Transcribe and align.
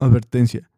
Advertencia. 0.00 0.70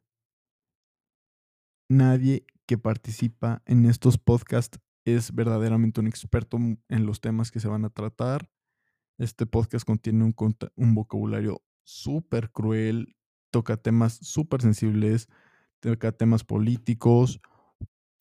Nadie 1.88 2.44
que 2.66 2.76
participa 2.76 3.62
en 3.66 3.86
estos 3.86 4.18
podcasts 4.18 4.80
es 5.04 5.32
verdaderamente 5.32 6.00
un 6.00 6.08
experto 6.08 6.56
en 6.56 7.06
los 7.06 7.20
temas 7.20 7.52
que 7.52 7.60
se 7.60 7.68
van 7.68 7.84
a 7.84 7.90
tratar. 7.90 8.50
Este 9.18 9.46
podcast 9.46 9.86
contiene 9.86 10.24
un, 10.24 10.94
vocabulario 10.94 11.62
súper 11.84 12.50
cruel, 12.50 13.14
toca 13.52 13.76
temas 13.76 14.14
súper 14.14 14.60
sensibles, 14.60 15.28
toca 15.78 16.10
temas 16.10 16.42
políticos, 16.42 17.40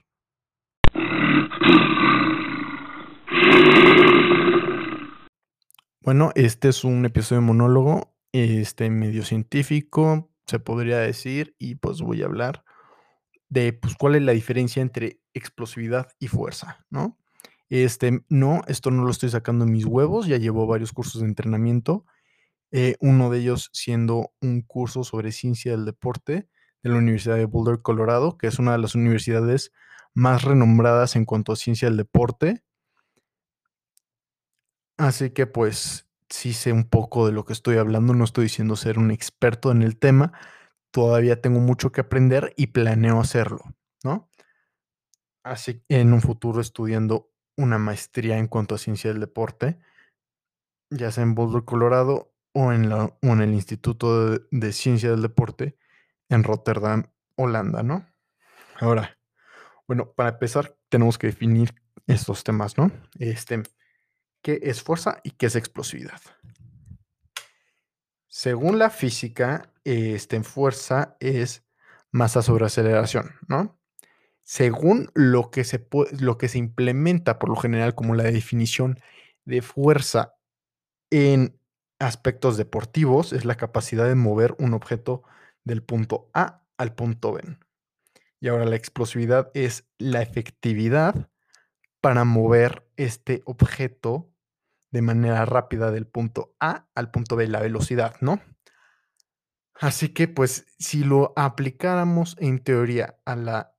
Bueno, 6.01 6.31
este 6.35 6.69
es 6.69 6.83
un 6.83 7.05
episodio 7.05 7.41
de 7.41 7.47
monólogo, 7.47 8.15
este 8.31 8.89
medio 8.89 9.23
científico, 9.23 10.31
se 10.45 10.59
podría 10.59 10.99
decir, 10.99 11.55
y 11.57 11.75
pues 11.75 12.01
voy 12.01 12.21
a 12.21 12.25
hablar 12.25 12.63
de 13.49 13.73
pues, 13.73 13.95
cuál 13.95 14.15
es 14.15 14.21
la 14.21 14.33
diferencia 14.33 14.81
entre 14.81 15.19
explosividad 15.35 16.07
y 16.19 16.27
fuerza, 16.27 16.85
¿no? 16.89 17.17
Este, 17.69 18.23
no, 18.29 18.61
esto 18.67 18.91
no 18.91 19.03
lo 19.03 19.11
estoy 19.11 19.29
sacando 19.29 19.65
en 19.65 19.71
mis 19.71 19.85
huevos, 19.85 20.27
ya 20.27 20.37
llevo 20.37 20.67
varios 20.67 20.91
cursos 20.91 21.21
de 21.21 21.27
entrenamiento, 21.27 22.05
eh, 22.71 22.95
uno 22.99 23.29
de 23.29 23.39
ellos 23.39 23.69
siendo 23.73 24.31
un 24.41 24.61
curso 24.61 25.03
sobre 25.03 25.31
ciencia 25.31 25.71
del 25.71 25.85
deporte 25.85 26.49
de 26.83 26.89
la 26.89 26.97
Universidad 26.97 27.37
de 27.37 27.45
Boulder, 27.45 27.81
Colorado, 27.81 28.37
que 28.37 28.47
es 28.47 28.59
una 28.59 28.73
de 28.73 28.79
las 28.79 28.95
universidades 28.95 29.71
más 30.13 30.43
renombradas 30.43 31.15
en 31.15 31.25
cuanto 31.25 31.51
a 31.51 31.55
ciencia 31.55 31.87
del 31.87 31.97
deporte. 31.97 32.63
Así 34.97 35.31
que 35.31 35.47
pues 35.47 36.07
sí 36.29 36.53
sé 36.53 36.71
un 36.71 36.85
poco 36.89 37.25
de 37.25 37.33
lo 37.33 37.45
que 37.45 37.53
estoy 37.53 37.77
hablando, 37.77 38.13
no 38.13 38.23
estoy 38.23 38.45
diciendo 38.45 38.75
ser 38.75 38.97
un 38.99 39.11
experto 39.11 39.71
en 39.71 39.81
el 39.81 39.97
tema, 39.97 40.33
todavía 40.91 41.41
tengo 41.41 41.59
mucho 41.59 41.91
que 41.91 42.01
aprender 42.01 42.53
y 42.57 42.67
planeo 42.67 43.19
hacerlo, 43.19 43.61
¿no? 44.03 44.29
Así 45.45 45.83
en 45.89 46.11
un 46.11 46.21
futuro 46.21 46.59
estudiando 46.59 47.31
una 47.55 47.77
maestría 47.77 48.39
en 48.39 48.47
cuanto 48.47 48.73
a 48.73 48.79
ciencia 48.79 49.11
del 49.11 49.19
deporte, 49.19 49.79
ya 50.89 51.11
sea 51.11 51.21
en 51.23 51.35
Boulder, 51.35 51.63
Colorado 51.63 52.33
o 52.51 52.73
en, 52.73 52.91
el 53.41 53.53
Instituto 53.53 54.31
de, 54.31 54.41
de 54.49 54.73
Ciencia 54.73 55.11
del 55.11 55.21
Deporte 55.21 55.77
en 56.29 56.43
Rotterdam, 56.43 57.11
Holanda, 57.35 57.83
¿no? 57.83 58.07
Ahora, 58.79 59.19
bueno, 59.87 60.11
para 60.13 60.29
empezar, 60.29 60.75
tenemos 60.89 61.19
que 61.19 61.27
definir 61.27 61.75
estos 62.07 62.43
temas, 62.43 62.75
¿no? 62.75 62.89
Este, 63.19 63.61
¿qué 64.41 64.59
es 64.63 64.81
fuerza 64.81 65.21
y 65.23 65.29
qué 65.29 65.45
es 65.45 65.55
explosividad? 65.55 66.21
Según 68.27 68.79
la 68.79 68.89
física, 68.89 69.71
este, 69.83 70.41
fuerza 70.41 71.17
es 71.19 71.63
masa 72.09 72.41
sobre 72.41 72.65
aceleración, 72.65 73.35
¿no? 73.47 73.74
Según 74.45 75.09
lo 75.15 75.49
que, 75.49 75.63
se 75.63 75.87
lo 76.19 76.37
que 76.37 76.47
se 76.47 76.59
implementa 76.59 77.39
por 77.39 77.49
lo 77.49 77.55
general 77.55 77.95
como 77.95 78.13
la 78.13 78.23
definición 78.23 78.99
de 79.43 79.63
fuerza 79.63 80.35
en 81.09 81.59
aspectos 81.99 82.55
deportivos, 82.55 83.33
es 83.33 83.43
la 83.43 83.55
capacidad 83.55 84.07
de 84.07 84.13
mover 84.13 84.55
un 84.59 84.75
objeto 84.75 85.23
del 85.63 85.81
punto 85.81 86.29
A 86.35 86.63
al 86.77 86.93
punto 86.93 87.33
B. 87.33 87.57
Y 88.39 88.47
ahora 88.47 88.65
la 88.65 88.75
explosividad 88.75 89.49
es 89.55 89.89
la 89.97 90.21
efectividad 90.21 91.27
para 91.99 92.23
mover 92.23 92.87
este 92.97 93.41
objeto 93.45 94.31
de 94.91 95.01
manera 95.01 95.43
rápida 95.45 95.89
del 95.89 96.05
punto 96.05 96.55
A 96.59 96.87
al 96.93 97.09
punto 97.09 97.35
B, 97.35 97.47
la 97.47 97.61
velocidad, 97.61 98.15
¿no? 98.21 98.41
Así 99.73 100.09
que 100.09 100.27
pues 100.27 100.67
si 100.77 101.03
lo 101.03 101.33
aplicáramos 101.35 102.37
en 102.39 102.63
teoría 102.63 103.17
a 103.25 103.35
la 103.35 103.74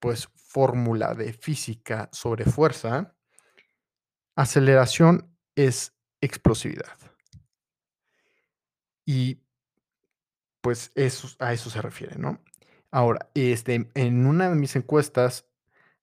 pues 0.00 0.28
fórmula 0.34 1.14
de 1.14 1.32
física 1.32 2.08
sobre 2.12 2.44
fuerza, 2.44 3.14
aceleración 4.34 5.36
es 5.54 5.94
explosividad. 6.20 6.98
Y 9.04 9.42
pues 10.60 10.92
eso, 10.94 11.28
a 11.38 11.52
eso 11.52 11.70
se 11.70 11.82
refiere, 11.82 12.16
¿no? 12.16 12.42
Ahora, 12.90 13.30
este, 13.34 13.90
en 13.94 14.26
una 14.26 14.48
de 14.48 14.56
mis 14.56 14.74
encuestas, 14.76 15.46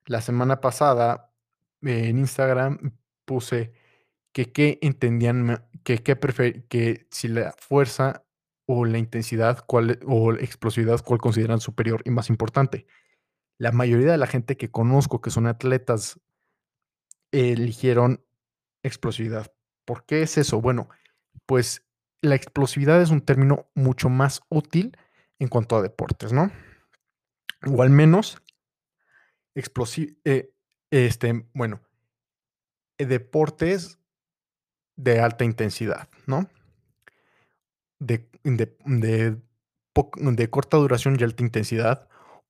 la 0.05 0.21
semana 0.21 0.61
pasada, 0.61 1.33
en 1.81 2.17
Instagram, 2.17 2.97
puse 3.25 3.73
que 4.31 4.51
qué 4.51 4.79
entendían, 4.81 5.67
que, 5.83 6.03
qué 6.03 6.17
que 6.69 7.07
si 7.11 7.27
la 7.27 7.53
fuerza 7.57 8.23
o 8.65 8.85
la 8.85 8.97
intensidad 8.97 9.65
cuál, 9.65 9.99
o 10.05 10.31
la 10.31 10.41
explosividad, 10.41 11.03
cuál 11.03 11.19
consideran 11.19 11.59
superior 11.59 12.01
y 12.05 12.11
más 12.11 12.29
importante. 12.29 12.85
La 13.57 13.71
mayoría 13.71 14.11
de 14.11 14.17
la 14.17 14.27
gente 14.27 14.57
que 14.57 14.69
conozco 14.69 15.21
que 15.21 15.31
son 15.31 15.47
atletas 15.47 16.19
eligieron 17.31 18.23
explosividad. 18.83 19.53
¿Por 19.85 20.05
qué 20.05 20.21
es 20.21 20.37
eso? 20.37 20.61
Bueno, 20.61 20.89
pues 21.45 21.85
la 22.21 22.35
explosividad 22.35 23.01
es 23.01 23.09
un 23.09 23.21
término 23.21 23.69
mucho 23.73 24.09
más 24.09 24.41
útil 24.49 24.97
en 25.39 25.47
cuanto 25.47 25.75
a 25.75 25.81
deportes, 25.81 26.33
¿no? 26.33 26.51
o 27.65 27.81
al 27.81 27.89
menos 27.89 28.41
explosivo, 29.55 30.13
eh, 30.25 30.53
este, 30.91 31.45
bueno, 31.53 31.81
eh, 32.97 33.05
deportes 33.05 33.99
de 34.95 35.19
alta 35.19 35.43
intensidad, 35.43 36.09
¿no? 36.25 36.49
De, 37.99 38.29
de, 38.43 38.75
de, 38.85 40.49
corta 40.49 40.77
duración 40.77 41.17
y 41.19 41.23
alta 41.23 41.43
intensidad 41.43 42.07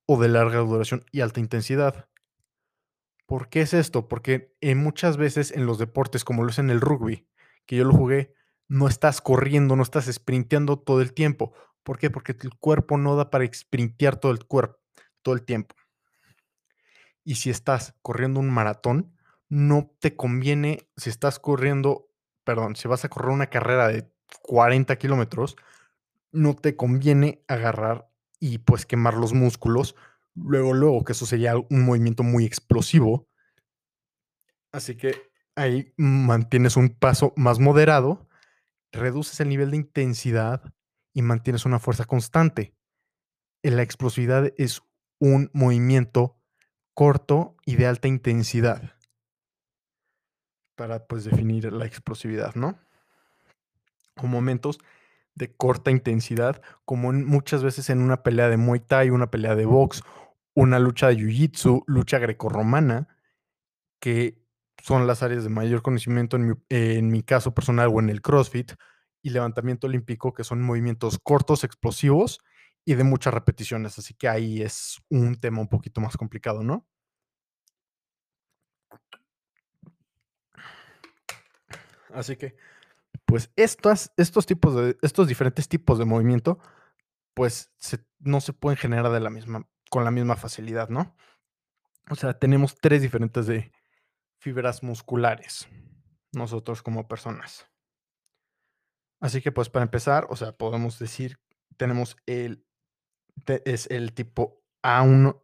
o 0.08 0.20
de 0.20 0.30
larga 0.30 0.60
duración 0.60 1.06
y 1.12 1.22
alta 1.22 1.40
intensidad. 1.40 2.10
¿Por 3.28 3.50
qué 3.50 3.62
es 3.62 3.74
esto? 3.76 4.08
Porque 4.08 4.56
muchas 4.76 5.18
veces 5.18 5.52
en 5.52 5.66
los 5.66 5.78
deportes, 5.78 6.24
como 6.24 6.44
lo 6.44 6.50
es 6.50 6.58
en 6.58 6.70
el 6.70 6.82
rugby, 6.82 7.28
que 7.66 7.76
yo 7.76 7.84
lo 7.84 7.94
jugué, 7.94 8.34
no 8.70 8.88
estás 8.88 9.22
corriendo, 9.22 9.76
no 9.76 9.84
estás 9.84 10.06
sprinteando 10.06 10.80
todo 10.80 11.02
el 11.02 11.14
tiempo. 11.14 11.54
¿Por 11.84 12.00
qué? 12.00 12.10
Porque 12.10 12.36
el 12.42 12.58
cuerpo 12.58 12.98
no 12.98 13.16
da 13.16 13.30
para 13.30 13.46
sprintear 13.54 14.18
todo 14.18 14.32
el 14.32 14.46
cuerpo, 14.46 14.80
todo 15.22 15.36
el 15.36 15.44
tiempo. 15.44 15.76
Y 17.24 17.36
si 17.36 17.50
estás 17.50 17.96
corriendo 18.02 18.40
un 18.40 18.50
maratón, 18.50 19.14
no 19.50 19.92
te 20.00 20.16
conviene, 20.16 20.90
si 20.96 21.10
estás 21.10 21.40
corriendo, 21.40 22.10
perdón, 22.46 22.78
si 22.78 22.88
vas 22.88 23.04
a 23.04 23.10
correr 23.10 23.32
una 23.32 23.48
carrera 23.48 23.90
de 23.90 24.10
40 24.42 24.96
kilómetros, 24.98 25.58
no 26.32 26.56
te 26.56 26.76
conviene 26.78 27.44
agarrar 27.48 28.07
y 28.40 28.60
pues 28.60 28.86
quemar 28.86 29.16
los 29.16 29.34
músculos. 29.34 29.96
Luego, 30.36 30.74
luego, 30.74 31.04
que 31.04 31.14
eso 31.14 31.26
sería 31.26 31.56
un 31.58 31.86
movimiento 31.86 32.24
muy 32.24 32.46
explosivo. 32.46 33.28
Así 34.72 34.96
que 34.96 35.16
ahí 35.56 35.94
mantienes 35.98 36.78
un 36.78 36.90
paso 36.90 37.34
más 37.36 37.60
moderado, 37.60 38.28
reduces 38.92 39.40
el 39.40 39.50
nivel 39.50 39.72
de 39.72 39.78
intensidad 39.78 40.74
y 41.14 41.22
mantienes 41.22 41.66
una 41.66 41.80
fuerza 41.80 42.06
constante. 42.06 42.76
La 43.64 43.82
explosividad 43.82 44.54
es 44.58 44.84
un 45.20 45.50
movimiento 45.54 46.40
corto 46.94 47.56
y 47.66 47.76
de 47.76 47.88
alta 47.88 48.08
intensidad 48.08 48.98
para 50.76 51.08
pues 51.08 51.24
definir 51.24 51.74
la 51.74 51.86
explosividad, 51.86 52.54
¿no? 52.56 52.80
O 54.16 54.28
momentos 54.28 54.80
de 55.38 55.56
corta 55.56 55.92
intensidad, 55.92 56.62
como 56.86 57.14
muchas 57.14 57.64
veces 57.64 57.90
en 57.90 58.02
una 58.02 58.24
pelea 58.24 58.50
de 58.50 58.58
Muay 58.58 58.80
Thai, 58.80 59.12
una 59.12 59.30
pelea 59.30 59.56
de 59.56 59.66
box, 59.66 60.04
una 60.56 60.80
lucha 60.80 61.08
de 61.08 61.18
Jiu-Jitsu, 61.18 61.84
lucha 61.86 62.18
grecorromana, 62.18 63.08
que 64.00 64.44
son 64.84 65.06
las 65.06 65.22
áreas 65.24 65.44
de 65.44 65.50
mayor 65.50 65.82
conocimiento 65.82 66.38
en 66.38 66.50
mi, 66.50 66.56
en 66.70 67.10
mi, 67.10 67.24
caso 67.24 67.54
personal 67.54 67.90
o 67.94 68.00
en 68.00 68.10
el 68.10 68.22
CrossFit, 68.22 68.74
y 69.22 69.30
levantamiento 69.30 69.88
olímpico, 69.88 70.34
que 70.34 70.44
son 70.44 70.62
movimientos 70.62 71.20
cortos, 71.22 71.64
explosivos 71.64 72.40
y 72.86 72.96
de 72.96 73.04
muchas 73.04 73.34
repeticiones. 73.34 74.00
Así 74.00 74.14
que 74.14 74.30
ahí 74.30 74.62
es 74.62 75.02
un 75.10 75.36
tema 75.36 75.62
un 75.62 75.68
poquito 75.68 76.02
más 76.02 76.18
complicado, 76.18 76.64
¿no? 76.64 76.88
Así 82.14 82.38
que 82.38 82.56
pues 83.28 83.52
estos, 83.58 84.10
tipos 84.46 84.74
de, 84.74 84.98
estos 85.02 85.28
diferentes 85.28 85.68
tipos 85.68 86.00
de 86.00 86.06
movimiento, 86.06 86.60
pues 87.34 87.70
no 88.20 88.40
se 88.40 88.54
pueden 88.54 88.78
generar 88.78 89.12
de 89.12 89.20
la 89.20 89.30
misma, 89.30 89.68
con 89.92 90.06
la 90.06 90.12
misma 90.12 90.38
facilidad, 90.38 90.88
¿no? 90.88 91.14
O 92.10 92.16
sea, 92.16 92.40
tenemos 92.40 92.76
tres 92.76 93.02
diferentes 93.02 93.46
de 93.46 93.74
fibras 94.40 94.82
musculares, 94.82 95.68
nosotros 96.32 96.82
como 96.82 97.10
personas. 97.10 97.68
Así 99.20 99.42
que 99.42 99.52
pues 99.52 99.70
para 99.70 99.84
empezar, 99.84 100.28
o 100.30 100.38
sea, 100.38 100.54
podemos 100.54 100.98
decir, 100.98 101.38
tenemos 101.76 102.16
el, 102.28 102.66
es 103.66 103.88
el 103.92 104.14
tipo 104.14 104.64
A1, 104.84 105.42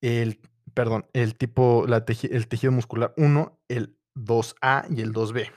el, 0.00 0.40
perdón, 0.72 1.06
el 1.12 1.36
tipo, 1.36 1.84
la 1.86 2.06
el 2.06 2.48
tejido 2.48 2.72
muscular 2.72 3.12
1, 3.18 3.60
el 3.68 3.98
2A 4.14 4.86
y 4.96 5.02
el 5.02 5.12
2B. 5.12 5.52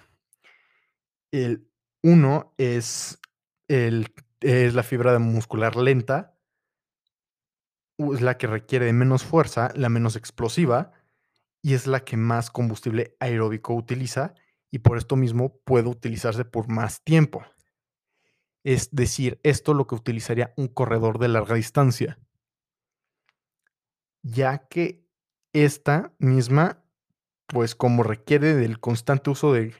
El 1.31 1.67
1 2.03 2.53
es, 2.57 3.19
el, 3.67 4.13
es 4.41 4.73
la 4.73 4.83
fibra 4.83 5.17
muscular 5.19 5.75
lenta, 5.75 6.37
es 7.97 8.21
la 8.21 8.37
que 8.37 8.47
requiere 8.47 8.85
de 8.85 8.93
menos 8.93 9.23
fuerza, 9.23 9.71
la 9.75 9.89
menos 9.89 10.15
explosiva, 10.15 10.91
y 11.61 11.73
es 11.73 11.87
la 11.87 12.03
que 12.03 12.17
más 12.17 12.49
combustible 12.49 13.15
aeróbico 13.19 13.73
utiliza, 13.73 14.33
y 14.71 14.79
por 14.79 14.97
esto 14.97 15.15
mismo 15.15 15.59
puede 15.63 15.89
utilizarse 15.89 16.45
por 16.45 16.67
más 16.67 17.03
tiempo. 17.03 17.43
Es 18.63 18.89
decir, 18.91 19.39
esto 19.43 19.73
lo 19.73 19.87
que 19.87 19.95
utilizaría 19.95 20.53
un 20.57 20.67
corredor 20.67 21.19
de 21.19 21.27
larga 21.27 21.55
distancia, 21.55 22.19
ya 24.23 24.67
que 24.67 25.05
esta 25.53 26.13
misma, 26.19 26.83
pues 27.47 27.75
como 27.75 28.03
requiere 28.03 28.55
del 28.55 28.79
constante 28.79 29.29
uso 29.29 29.53
de 29.53 29.73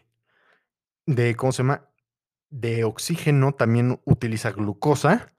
de, 1.06 1.36
¿cómo 1.36 1.52
se 1.52 1.64
llama? 1.64 1.90
De 2.50 2.84
oxígeno, 2.84 3.54
también 3.54 4.02
utiliza 4.06 4.52
glucosa 4.52 5.34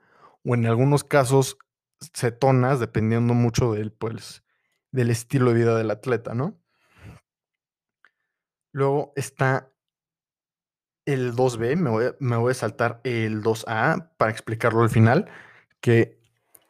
o 0.45 0.55
en 0.55 0.67
algunos 0.67 1.05
casos 1.05 1.59
cetonas, 2.15 2.81
dependiendo 2.81 3.35
mucho 3.35 3.73
del, 3.73 3.93
pues, 3.93 4.43
del 4.91 5.11
estilo 5.11 5.51
de 5.51 5.57
vida 5.57 5.77
del 5.77 5.91
atleta, 5.91 6.35
¿no? 6.35 6.59
Luego 8.73 9.13
está 9.17 9.71
el 11.05 11.35
2B, 11.35 11.77
me 11.77 11.91
voy, 11.91 12.05
me 12.21 12.37
voy 12.37 12.53
a 12.53 12.55
saltar 12.55 13.01
el 13.05 13.43
2A 13.43 14.13
para 14.17 14.31
explicarlo 14.31 14.83
al 14.83 14.91
final, 14.91 15.31
que 15.81 16.19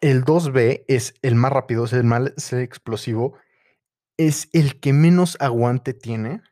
el 0.01 0.25
2B 0.25 0.85
es 0.89 1.15
el 1.23 1.35
más 1.35 1.53
rápido, 1.53 1.85
es 1.85 1.93
el 1.93 2.05
más 2.05 2.53
explosivo, 2.53 3.39
es 4.17 4.49
el 4.53 4.81
que 4.81 4.93
menos 4.93 5.37
aguante 5.41 5.95
tiene 5.95 6.43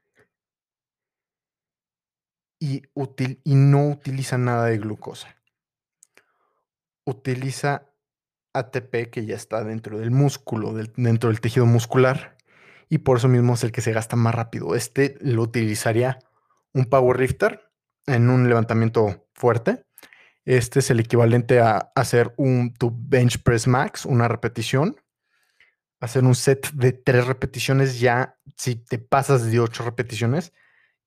y, 2.61 2.83
no 3.45 3.89
utiliza 3.89 4.39
nada 4.39 4.67
de 4.67 4.79
glucosa. 4.79 5.35
Utiliza 7.05 7.91
ATP 8.53 9.11
que 9.11 9.25
ya 9.25 9.35
está 9.35 9.65
dentro 9.65 9.99
del 9.99 10.11
músculo, 10.11 10.75
dentro 10.75 11.31
del 11.31 11.41
tejido 11.41 11.67
muscular, 11.67 12.37
y 12.89 12.99
por 12.99 13.17
eso 13.17 13.29
mismo 13.29 13.55
es 13.55 13.65
el 13.65 13.73
que 13.73 13.81
se 13.81 13.93
gasta 13.93 14.17
más 14.17 14.35
rápido. 14.35 14.75
Este 14.75 15.17
lo 15.21 15.43
utilizaría 15.43 16.19
un 16.75 16.85
powerlifter 16.85 17.73
en 18.07 18.29
un 18.29 18.49
levantamiento 18.49 19.27
fuerte. 19.33 19.87
Este 20.45 20.81
es 20.81 20.91
el 20.91 21.01
equivalente 21.01 21.61
a 21.61 21.93
hacer 21.95 22.35
un 22.37 22.75
tu 22.75 22.93
bench 22.95 23.43
press 23.43 23.67
max, 23.67 24.05
una 24.05 24.29
repetición. 24.29 24.97
Hacer 26.01 26.25
un 26.25 26.35
set 26.35 26.71
de 26.73 26.93
tres 26.93 27.27
repeticiones 27.27 28.01
ya, 28.01 28.39
si 28.57 28.75
te 28.75 28.99
pasas 28.99 29.51
de 29.51 29.61
ocho 29.61 29.85
repeticiones, 29.85 30.53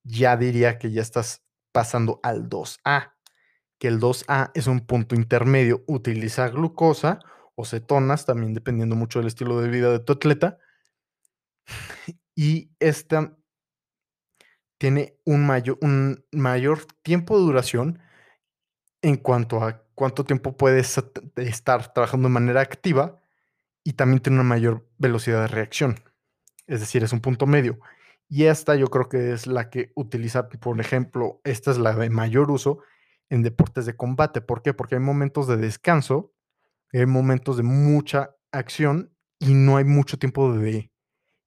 ya 0.04 0.38
diría 0.38 0.78
que 0.78 0.92
ya 0.92 1.02
estás 1.02 1.43
pasando 1.74 2.22
al 2.24 2.50
2A, 2.50 3.16
que 3.78 3.90
el 3.90 4.00
2A 4.00 4.52
es 4.54 4.68
un 4.68 4.80
punto 4.86 5.16
intermedio. 5.16 5.84
Utiliza 5.88 6.48
glucosa 6.48 7.20
o 7.56 7.66
cetonas, 7.66 8.26
también 8.26 8.54
dependiendo 8.54 8.96
mucho 8.96 9.20
del 9.20 9.28
estilo 9.28 9.60
de 9.60 9.68
vida 9.68 9.92
de 9.92 10.00
tu 10.00 10.14
atleta. 10.14 10.58
Y 12.36 12.72
esta 12.80 13.38
tiene 14.80 15.20
un 15.26 15.46
mayor, 15.46 15.78
un 15.82 16.26
mayor 16.32 16.86
tiempo 17.04 17.38
de 17.38 17.46
duración 17.46 18.00
en 19.02 19.18
cuanto 19.18 19.64
a 19.64 19.84
cuánto 19.96 20.24
tiempo 20.24 20.58
puedes 20.58 20.98
estar 21.36 21.94
trabajando 21.94 22.28
de 22.28 22.34
manera 22.34 22.62
activa 22.62 23.22
y 23.84 23.94
también 23.94 24.22
tiene 24.22 24.40
una 24.40 24.50
mayor 24.50 24.88
velocidad 24.98 25.42
de 25.42 25.48
reacción. 25.48 26.04
Es 26.68 26.80
decir, 26.80 27.04
es 27.04 27.14
un 27.14 27.22
punto 27.22 27.46
medio. 27.46 27.80
Y 28.36 28.46
esta 28.46 28.74
yo 28.76 28.88
creo 28.88 29.10
que 29.10 29.32
es 29.32 29.46
la 29.46 29.70
que 29.70 29.92
utiliza, 29.94 30.50
por 30.50 30.82
ejemplo, 30.82 31.40
esta 31.44 31.70
es 31.70 31.78
la 31.78 31.94
de 31.94 32.10
mayor 32.10 32.50
uso 32.50 32.80
en 33.30 33.44
deportes 33.44 33.86
de 33.86 33.96
combate. 33.96 34.42
¿Por 34.42 34.64
qué? 34.64 34.74
Porque 34.74 34.96
hay 34.96 35.02
momentos 35.02 35.48
de 35.48 35.56
descanso, 35.56 36.34
hay 36.94 37.06
momentos 37.06 37.58
de 37.58 37.64
mucha 37.64 38.36
acción 38.52 39.16
y 39.38 39.54
no 39.54 39.78
hay 39.78 39.84
mucho 39.84 40.18
tiempo 40.18 40.52
de 40.52 40.92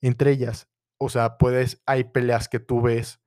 entre 0.00 0.30
ellas. 0.30 0.68
O 0.96 1.08
sea, 1.08 1.38
puedes, 1.38 1.82
hay 1.86 2.04
peleas 2.04 2.48
que 2.48 2.60
tú 2.60 2.80
ves 2.80 3.20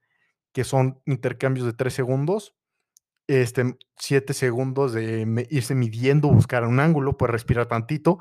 que 0.53 0.63
son 0.63 1.01
intercambios 1.05 1.65
de 1.65 1.73
tres 1.73 1.93
segundos, 1.93 2.55
este, 3.27 3.77
siete 3.97 4.33
segundos 4.33 4.93
de 4.93 5.47
irse 5.49 5.75
midiendo, 5.75 6.29
buscar 6.29 6.63
un 6.63 6.79
ángulo, 6.79 7.17
puedes 7.17 7.33
respirar 7.33 7.65
tantito 7.65 8.19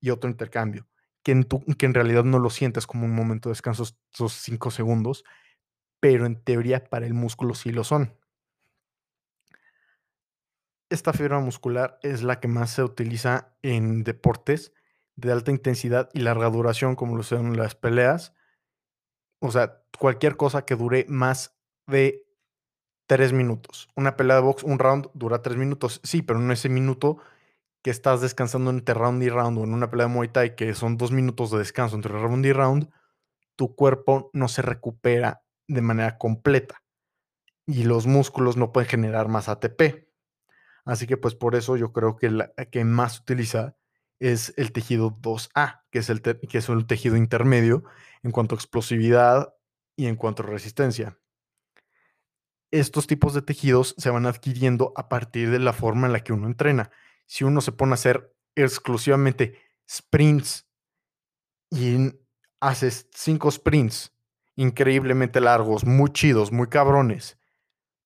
y 0.00 0.08
otro 0.08 0.30
intercambio 0.30 0.88
que 1.76 1.86
en, 1.86 1.94
realidad 1.94 2.24
no 2.24 2.38
lo 2.38 2.48
sientes 2.48 2.86
como 2.86 3.04
un 3.04 3.14
momento 3.14 3.48
de 3.48 3.52
descanso 3.52 3.84
esos 4.14 4.32
cinco 4.32 4.70
segundos, 4.70 5.24
pero 6.00 6.24
en 6.24 6.42
teoría 6.42 6.84
para 6.84 7.06
el 7.06 7.12
músculo 7.12 7.54
sí 7.54 7.70
lo 7.70 7.84
son. 7.84 8.16
Esta 10.90 11.12
fibra 11.12 11.38
muscular 11.40 11.98
es 12.02 12.22
la 12.22 12.40
que 12.40 12.48
más 12.48 12.70
se 12.70 12.82
utiliza 12.82 13.54
en 13.62 14.04
deportes 14.04 14.72
de 15.16 15.32
alta 15.32 15.50
intensidad 15.50 16.08
y 16.14 16.20
larga 16.20 16.48
duración, 16.48 16.96
como 16.96 17.14
lo 17.14 17.22
son 17.22 17.58
las 17.58 17.74
peleas. 17.74 18.32
O 19.40 19.50
sea, 19.50 19.82
cualquier 19.98 20.38
cosa 20.38 20.64
que 20.64 20.76
dure 20.76 21.04
más 21.08 21.58
de 21.86 22.26
tres 23.06 23.34
minutos. 23.34 23.88
Una 23.96 24.16
pelea 24.16 24.36
de 24.36 24.42
box, 24.42 24.62
un 24.62 24.78
round 24.78 25.10
dura 25.12 25.42
tres 25.42 25.58
minutos. 25.58 26.00
Sí, 26.04 26.22
pero 26.22 26.40
en 26.40 26.50
ese 26.50 26.70
minuto 26.70 27.18
que 27.82 27.90
estás 27.90 28.20
descansando 28.20 28.70
entre 28.70 28.94
round 28.94 29.22
y 29.22 29.28
round 29.28 29.58
o 29.58 29.64
en 29.64 29.72
una 29.72 29.90
pelea 29.90 30.06
de 30.06 30.12
Muay 30.12 30.28
Thai 30.28 30.56
que 30.56 30.74
son 30.74 30.96
dos 30.96 31.12
minutos 31.12 31.50
de 31.50 31.58
descanso 31.58 31.96
entre 31.96 32.12
round 32.12 32.44
y 32.44 32.52
round, 32.52 32.90
tu 33.56 33.74
cuerpo 33.74 34.30
no 34.32 34.48
se 34.48 34.62
recupera 34.62 35.42
de 35.66 35.82
manera 35.82 36.18
completa 36.18 36.82
y 37.66 37.84
los 37.84 38.06
músculos 38.06 38.56
no 38.56 38.72
pueden 38.72 38.88
generar 38.88 39.28
más 39.28 39.48
ATP. 39.48 40.08
Así 40.84 41.06
que 41.06 41.16
pues 41.18 41.34
por 41.34 41.54
eso 41.54 41.76
yo 41.76 41.92
creo 41.92 42.16
que 42.16 42.30
la 42.30 42.52
que 42.70 42.84
más 42.84 43.20
utiliza 43.20 43.76
es 44.20 44.54
el 44.56 44.72
tejido 44.72 45.10
2A, 45.10 45.82
que 45.90 45.98
es 45.98 46.10
el, 46.10 46.22
que 46.22 46.58
es 46.58 46.68
el 46.68 46.86
tejido 46.86 47.16
intermedio 47.16 47.84
en 48.22 48.32
cuanto 48.32 48.54
a 48.54 48.58
explosividad 48.58 49.54
y 49.96 50.06
en 50.06 50.16
cuanto 50.16 50.42
a 50.42 50.46
resistencia. 50.46 51.18
estos 52.70 53.06
tipos 53.06 53.34
de 53.34 53.42
tejidos 53.42 53.94
se 53.98 54.10
van 54.10 54.26
adquiriendo 54.26 54.92
a 54.96 55.08
partir 55.08 55.50
de 55.50 55.58
la 55.58 55.72
forma 55.72 56.06
en 56.06 56.12
la 56.12 56.20
que 56.20 56.32
uno 56.32 56.46
entrena. 56.46 56.90
Si 57.28 57.44
uno 57.44 57.60
se 57.60 57.72
pone 57.72 57.92
a 57.92 57.94
hacer 57.94 58.34
exclusivamente 58.54 59.60
sprints 59.88 60.66
y 61.70 62.14
haces 62.58 63.08
cinco 63.12 63.50
sprints 63.50 64.14
increíblemente 64.56 65.40
largos, 65.40 65.84
muy 65.84 66.10
chidos, 66.10 66.50
muy 66.50 66.68
cabrones, 66.68 67.38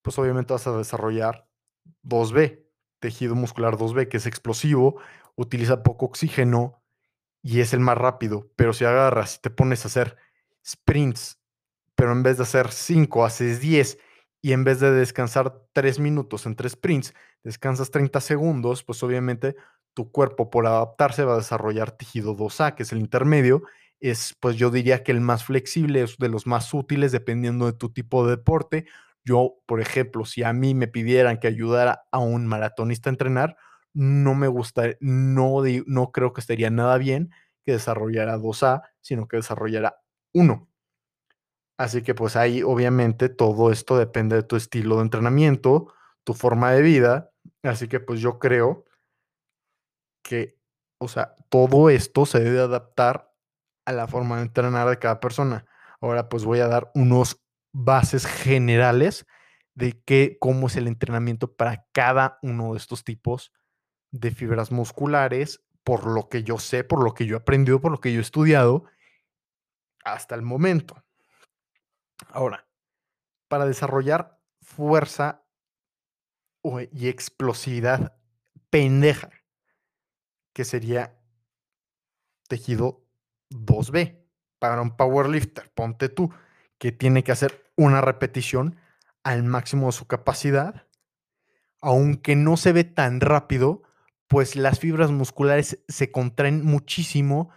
pues 0.03 0.19
obviamente 0.19 0.53
vas 0.53 0.67
a 0.67 0.77
desarrollar 0.77 1.49
2B, 2.03 2.67
tejido 2.99 3.37
muscular 3.37 3.77
2B, 3.77 4.09
que 4.09 4.17
es 4.17 4.27
explosivo, 4.27 5.01
utiliza 5.37 5.85
poco 5.85 6.07
oxígeno 6.07 6.83
y 7.43 7.61
es 7.61 7.73
el 7.73 7.81
más 7.81 7.97
rápido. 7.97 8.51
Pero 8.57 8.73
si 8.73 8.85
agarras 8.85 9.37
y 9.37 9.41
te 9.41 9.51
pones 9.51 9.85
a 9.85 9.89
hacer 9.89 10.17
sprints, 10.67 11.41
pero 11.95 12.11
en 12.11 12.25
vez 12.25 12.39
de 12.39 12.43
hacer 12.43 12.73
5, 12.73 13.25
haces 13.25 13.61
10 13.61 13.99
y 14.43 14.53
en 14.53 14.65
vez 14.65 14.81
de 14.81 14.91
descansar 14.93 15.63
3 15.73 16.01
minutos 16.01 16.47
en 16.47 16.57
3 16.57 16.73
sprints, 16.73 17.15
descansas 17.45 17.91
30 17.91 18.21
segundos, 18.21 18.83
pues 18.85 19.03
obviamente 19.05 19.57
tu 19.95 20.11
cuerpo 20.11 20.51
por 20.51 20.67
adaptarse 20.67 21.25
va 21.25 21.35
a 21.35 21.39
desarrollar 21.39 21.93
tejido 21.93 22.35
2A, 22.37 22.75
que 22.75 22.83
es 22.83 22.93
el 22.93 22.99
intermedio. 22.99 23.63
Es, 24.01 24.35
pues 24.41 24.57
yo 24.57 24.71
diría 24.71 25.05
que 25.05 25.13
el 25.13 25.21
más 25.21 25.45
flexible, 25.45 26.03
es 26.03 26.17
de 26.19 26.29
los 26.29 26.47
más 26.47 26.75
útiles 26.75 27.13
dependiendo 27.13 27.67
de 27.67 27.73
tu 27.75 27.91
tipo 27.91 28.25
de 28.27 28.33
deporte. 28.37 28.87
Yo, 29.25 29.55
por 29.67 29.81
ejemplo, 29.81 30.25
si 30.25 30.43
a 30.43 30.53
mí 30.53 30.75
me 30.75 30.89
pidieran 30.89 31.39
que 31.39 31.47
ayudara 31.49 32.03
a 32.11 32.19
un 32.19 32.47
maratonista 32.47 33.11
a 33.11 33.13
entrenar, 33.13 33.57
no 33.95 34.35
me 34.35 34.49
gusta, 34.49 34.97
no, 35.01 35.63
no 35.87 36.13
creo 36.13 36.33
que 36.33 36.41
estaría 36.41 36.71
nada 36.71 36.99
bien 36.99 37.31
que 37.65 37.73
desarrollara 37.73 38.39
2A, 38.39 38.83
sino 39.01 39.29
que 39.29 39.37
desarrollara 39.37 39.97
1. 40.33 40.69
Así 41.83 42.03
que 42.03 42.15
pues 42.15 42.37
ahí 42.37 42.63
obviamente 42.63 43.29
todo 43.29 43.73
esto 43.73 43.99
depende 43.99 44.37
de 44.37 44.45
tu 44.45 44.55
estilo 44.55 44.99
de 44.99 45.03
entrenamiento, 45.03 45.93
tu 46.23 46.33
forma 46.33 46.71
de 46.71 46.81
vida. 46.81 47.33
Así 47.65 47.89
que 47.89 47.99
pues 47.99 48.21
yo 48.21 48.39
creo 48.39 48.85
que, 50.23 50.57
o 50.99 51.09
sea, 51.09 51.35
todo 51.49 51.91
esto 51.91 52.25
se 52.25 52.39
debe 52.39 52.61
adaptar 52.61 53.35
a 53.85 53.91
la 53.91 54.07
forma 54.07 54.37
de 54.37 54.43
entrenar 54.43 54.89
de 54.89 55.01
cada 55.01 55.19
persona. 55.19 55.67
Ahora 56.01 56.29
pues 56.29 56.45
voy 56.45 56.61
a 56.61 56.69
dar 56.69 56.93
unos 56.95 57.43
bases 57.73 58.27
generales 58.27 59.27
de 59.75 60.01
qué, 60.05 60.37
cómo 60.41 60.69
es 60.69 60.77
el 60.77 60.87
entrenamiento 60.87 61.53
para 61.53 61.89
cada 61.91 62.39
uno 62.43 62.75
de 62.75 62.79
estos 62.79 63.03
tipos 63.03 63.51
de 64.13 64.31
fibras 64.31 64.71
musculares, 64.71 65.65
por 65.83 66.07
lo 66.07 66.29
que 66.29 66.45
yo 66.45 66.59
sé, 66.59 66.85
por 66.85 67.03
lo 67.03 67.13
que 67.13 67.27
yo 67.27 67.35
he 67.35 67.41
aprendido, 67.41 67.81
por 67.81 67.91
lo 67.91 67.99
que 67.99 68.13
yo 68.13 68.21
he 68.21 68.23
estudiado 68.23 68.85
hasta 70.05 70.37
el 70.37 70.43
momento. 70.43 71.02
Ahora, 72.29 72.67
para 73.49 73.67
desarrollar 73.67 74.41
fuerza 74.61 75.45
y 76.93 77.09
explosividad 77.09 78.17
pendeja, 78.71 79.31
que 80.53 80.65
sería 80.65 81.19
tejido 82.49 83.05
2B. 83.51 84.19
Para 84.59 84.81
un 84.81 84.97
powerlifter, 84.97 85.73
ponte 85.73 86.09
tú, 86.09 86.33
que 86.79 86.93
tiene 86.93 87.25
que 87.25 87.33
hacer 87.33 87.73
una 87.77 88.01
repetición 88.01 88.79
al 89.25 89.43
máximo 89.43 89.87
de 89.87 89.93
su 89.93 90.07
capacidad, 90.07 90.87
aunque 91.81 92.37
no 92.37 92.57
se 92.57 92.73
ve 92.73 92.85
tan 92.85 93.21
rápido, 93.21 93.83
pues 94.29 94.55
las 94.57 94.79
fibras 94.79 95.11
musculares 95.11 95.83
se 95.89 96.13
contraen 96.13 96.65
muchísimo 96.65 97.51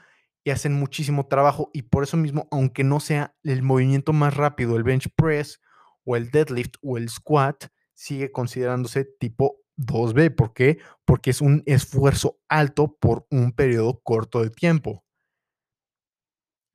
y 0.45 0.51
hacen 0.51 0.73
muchísimo 0.73 1.25
trabajo 1.25 1.71
y 1.73 1.81
por 1.81 2.03
eso 2.03 2.17
mismo, 2.17 2.47
aunque 2.51 2.83
no 2.83 2.99
sea 2.99 3.35
el 3.43 3.63
movimiento 3.63 4.13
más 4.13 4.37
rápido, 4.37 4.77
el 4.77 4.83
bench 4.83 5.09
press 5.15 5.59
o 6.05 6.15
el 6.15 6.29
deadlift 6.29 6.75
o 6.83 6.97
el 6.97 7.09
squat, 7.09 7.65
sigue 7.95 8.31
considerándose 8.31 9.05
tipo 9.05 9.57
2B. 9.77 10.35
¿Por 10.35 10.53
qué? 10.53 10.77
Porque 11.03 11.31
es 11.31 11.41
un 11.41 11.63
esfuerzo 11.65 12.39
alto 12.47 12.95
por 12.95 13.25
un 13.31 13.53
periodo 13.53 13.99
corto 14.03 14.43
de 14.43 14.51
tiempo. 14.51 15.03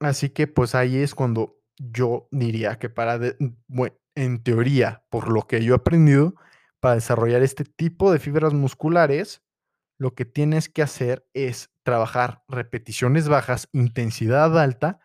Así 0.00 0.30
que 0.30 0.48
pues 0.48 0.74
ahí 0.74 0.96
es 0.96 1.14
cuando 1.14 1.56
yo 1.76 2.26
diría 2.32 2.76
que 2.78 2.90
para, 2.90 3.20
bueno, 3.68 3.94
en 4.16 4.42
teoría, 4.42 5.04
por 5.10 5.30
lo 5.30 5.46
que 5.46 5.62
yo 5.62 5.74
he 5.74 5.76
aprendido, 5.76 6.34
para 6.80 6.96
desarrollar 6.96 7.42
este 7.42 7.64
tipo 7.64 8.10
de 8.10 8.18
fibras 8.18 8.52
musculares, 8.52 9.42
lo 9.96 10.14
que 10.14 10.24
tienes 10.24 10.68
que 10.68 10.82
hacer 10.82 11.24
es 11.34 11.70
trabajar 11.82 12.42
repeticiones 12.48 13.28
bajas, 13.28 13.68
intensidad 13.72 14.58
alta 14.58 15.00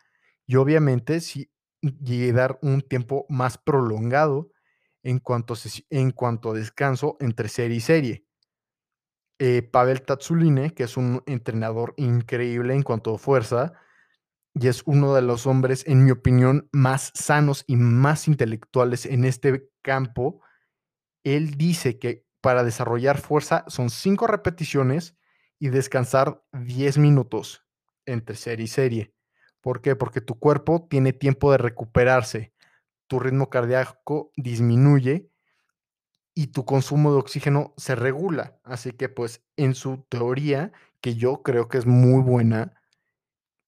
y 0.45 0.55
obviamente 0.57 1.21
si, 1.21 1.51
dar 1.81 2.59
un 2.61 2.81
tiempo 2.81 3.25
más 3.29 3.57
prolongado 3.57 4.51
en 5.03 5.19
cuanto, 5.19 5.53
en 5.89 6.11
cuanto 6.11 6.51
a 6.51 6.53
descanso 6.53 7.17
entre 7.19 7.47
serie 7.47 7.77
y 7.77 7.81
serie. 7.81 8.25
Eh, 9.37 9.61
Pavel 9.61 10.01
Tatsuline, 10.01 10.71
que 10.71 10.83
es 10.83 10.97
un 10.97 11.21
entrenador 11.25 11.93
increíble 11.97 12.73
en 12.73 12.83
cuanto 12.83 13.13
a 13.13 13.17
fuerza, 13.17 13.73
y 14.53 14.67
es 14.67 14.83
uno 14.85 15.13
de 15.13 15.21
los 15.21 15.45
hombres, 15.47 15.83
en 15.85 16.05
mi 16.05 16.11
opinión, 16.11 16.69
más 16.71 17.11
sanos 17.13 17.65
y 17.67 17.75
más 17.75 18.29
intelectuales 18.29 19.05
en 19.05 19.25
este 19.25 19.69
campo. 19.81 20.41
Él 21.25 21.55
dice 21.55 21.99
que 21.99 22.25
para 22.39 22.63
desarrollar 22.63 23.19
fuerza 23.19 23.65
son 23.67 23.89
cinco 23.89 24.27
repeticiones 24.27 25.17
y 25.65 25.69
descansar 25.69 26.43
10 26.53 26.99
minutos 26.99 27.65
entre 28.05 28.35
serie 28.35 28.65
y 28.65 28.67
serie. 28.67 29.13
¿Por 29.61 29.81
qué? 29.81 29.95
Porque 29.95 30.21
tu 30.21 30.37
cuerpo 30.37 30.85
tiene 30.87 31.11
tiempo 31.11 31.51
de 31.51 31.57
recuperarse, 31.57 32.53
tu 33.07 33.19
ritmo 33.19 33.49
cardíaco 33.49 34.31
disminuye 34.35 35.31
y 36.35 36.47
tu 36.47 36.65
consumo 36.65 37.11
de 37.11 37.17
oxígeno 37.17 37.73
se 37.77 37.95
regula. 37.95 38.59
Así 38.63 38.91
que 38.91 39.09
pues 39.09 39.43
en 39.57 39.73
su 39.73 40.05
teoría, 40.07 40.71
que 41.01 41.15
yo 41.15 41.41
creo 41.41 41.67
que 41.67 41.79
es 41.79 41.87
muy 41.87 42.21
buena 42.21 42.79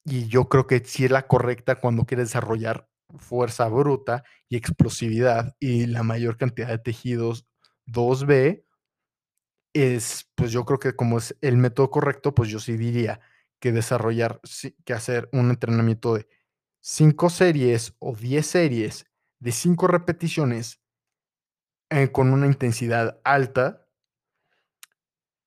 y 0.06 0.28
yo 0.28 0.50
creo 0.50 0.68
que 0.68 0.86
sí 0.86 1.06
es 1.06 1.12
la 1.12 1.26
correcta 1.26 1.78
cuando 1.78 2.06
quieres 2.06 2.28
desarrollar 2.28 2.88
fuerza 3.18 3.68
bruta 3.70 4.24
y 4.50 4.56
explosividad 4.56 5.56
y 5.60 5.88
la 5.88 6.04
mayor 6.04 6.38
cantidad 6.38 6.68
de 6.68 6.78
tejidos 6.78 7.48
2B, 7.88 8.67
es, 9.82 10.30
pues 10.36 10.52
yo 10.52 10.66
creo 10.66 10.80
que 10.80 10.96
como 10.96 11.18
es 11.18 11.36
el 11.42 11.58
método 11.58 11.90
correcto, 11.90 12.34
pues 12.34 12.50
yo 12.50 12.60
sí 12.60 12.78
diría 12.78 13.20
que 13.60 13.72
desarrollar, 13.72 14.40
que 14.86 14.94
hacer 14.94 15.30
un 15.32 15.50
entrenamiento 15.50 16.16
de 16.16 16.28
5 16.82 17.30
series 17.30 17.96
o 18.00 18.16
10 18.16 18.46
series 18.46 19.06
de 19.40 19.52
5 19.52 19.88
repeticiones 19.88 20.80
eh, 21.90 22.12
con 22.12 22.34
una 22.34 22.48
intensidad 22.48 23.20
alta, 23.24 23.88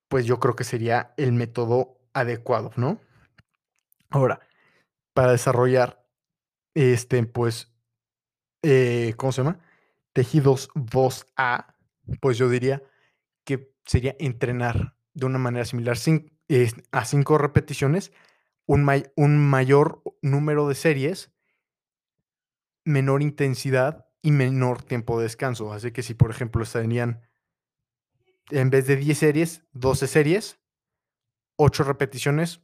pues 0.08 0.26
yo 0.26 0.40
creo 0.40 0.56
que 0.56 0.64
sería 0.64 1.14
el 1.16 1.32
método 1.32 2.00
adecuado, 2.12 2.72
¿no? 2.76 3.00
Ahora, 4.10 4.40
para 5.14 5.32
desarrollar, 5.32 6.04
este, 6.74 7.24
pues, 7.26 7.72
eh, 8.62 9.14
¿cómo 9.16 9.32
se 9.32 9.42
llama? 9.42 9.60
Tejidos 10.12 10.68
2A, 10.74 11.74
pues 12.20 12.38
yo 12.38 12.48
diría 12.48 12.82
que 13.44 13.72
sería 13.90 14.14
entrenar 14.20 14.94
de 15.14 15.26
una 15.26 15.40
manera 15.40 15.64
similar 15.64 15.96
a 16.92 17.04
cinco 17.04 17.38
repeticiones, 17.38 18.12
un, 18.66 18.84
mayor 19.48 20.04
número 20.22 20.68
de 20.68 20.76
series, 20.76 21.32
menor 22.84 23.20
intensidad 23.20 24.06
y 24.22 24.30
menor 24.30 24.84
tiempo 24.84 25.18
de 25.18 25.24
descanso. 25.24 25.72
Así 25.72 25.90
que 25.90 26.04
si, 26.04 26.14
por 26.14 26.30
ejemplo, 26.30 26.62
estarían 26.62 27.22
en 28.50 28.70
vez 28.70 28.86
de 28.86 28.94
10 28.94 29.18
series, 29.18 29.64
12 29.72 30.06
series, 30.06 30.60
8 31.56 31.82
repeticiones. 31.82 32.62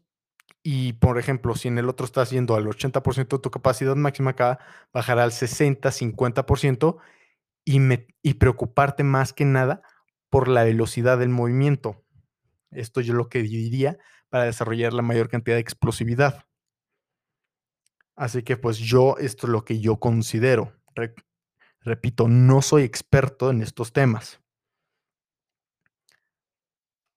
Y, 0.63 0.93
por 0.93 1.19
ejemplo, 1.19 1.57
si 1.57 1.67
en 1.67 1.79
el 1.79 1.89
otro 1.89 2.07
estás 2.07 2.31
yendo 2.31 2.55
al 2.55 2.67
80% 2.67 3.37
de 3.37 3.43
tu 3.43 3.51
capacidad 3.51 3.97
máxima, 3.97 4.31
acá 4.31 4.61
bajará 4.93 5.25
al 5.25 5.33
60, 5.33 5.91
50% 5.91 6.99
y, 7.65 7.81
y 8.23 8.35
preocuparte 8.35 9.03
más 9.03 9.33
que 9.33 9.45
nada 9.45 9.83
por 10.31 10.49
la 10.49 10.65
velocidad 10.65 11.19
del 11.19 11.29
movimiento. 11.29 12.05
Esto 12.71 13.01
yo 13.01 13.15
lo 13.15 13.29
que 13.29 13.43
diría 13.43 13.99
para 14.29 14.45
desarrollar 14.45 14.93
la 14.93 15.03
mayor 15.03 15.29
cantidad 15.29 15.57
de 15.57 15.61
explosividad. 15.61 16.47
Así 18.17 18.43
que 18.43 18.57
pues 18.57 18.79
yo, 18.79 19.17
esto 19.19 19.47
es 19.47 19.53
lo 19.53 19.65
que 19.65 19.81
yo 19.81 19.99
considero. 19.99 20.73
repito, 21.81 22.29
no 22.29 22.63
soy 22.63 22.83
experto 22.83 23.51
en 23.51 23.63
estos 23.63 23.93
temas. 23.93 24.41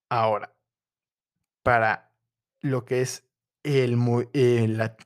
Ahora, 0.10 0.56
para 1.64 2.16
lo 2.62 2.84
que 2.84 3.02
es 3.02 3.30
el, 3.64 3.98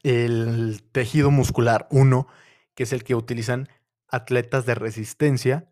el, 0.04 0.84
tejido 0.92 1.32
muscular 1.32 1.88
1, 1.92 2.28
que 2.74 2.84
es 2.84 2.94
el 2.94 3.04
que 3.04 3.16
utilizan 3.16 3.68
atletas 4.08 4.66
de 4.66 4.76
resistencia, 4.76 5.70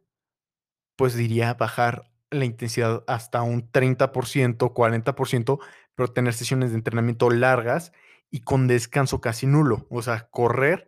pues 0.96 1.16
diría 1.16 1.54
bajar 1.54 2.11
la 2.32 2.46
intensidad 2.46 3.04
hasta 3.08 3.42
un 3.44 3.72
30%, 3.72 4.74
40%, 4.74 5.60
pero 5.96 6.14
tener 6.14 6.34
sesiones 6.34 6.72
de 6.72 6.78
entrenamiento 6.78 7.30
largas 7.30 7.92
y 8.32 8.42
con 8.42 8.68
descanso 8.68 9.22
casi 9.22 9.46
nulo. 9.46 9.86
O 9.90 10.02
sea, 10.02 10.30
correr 10.32 10.88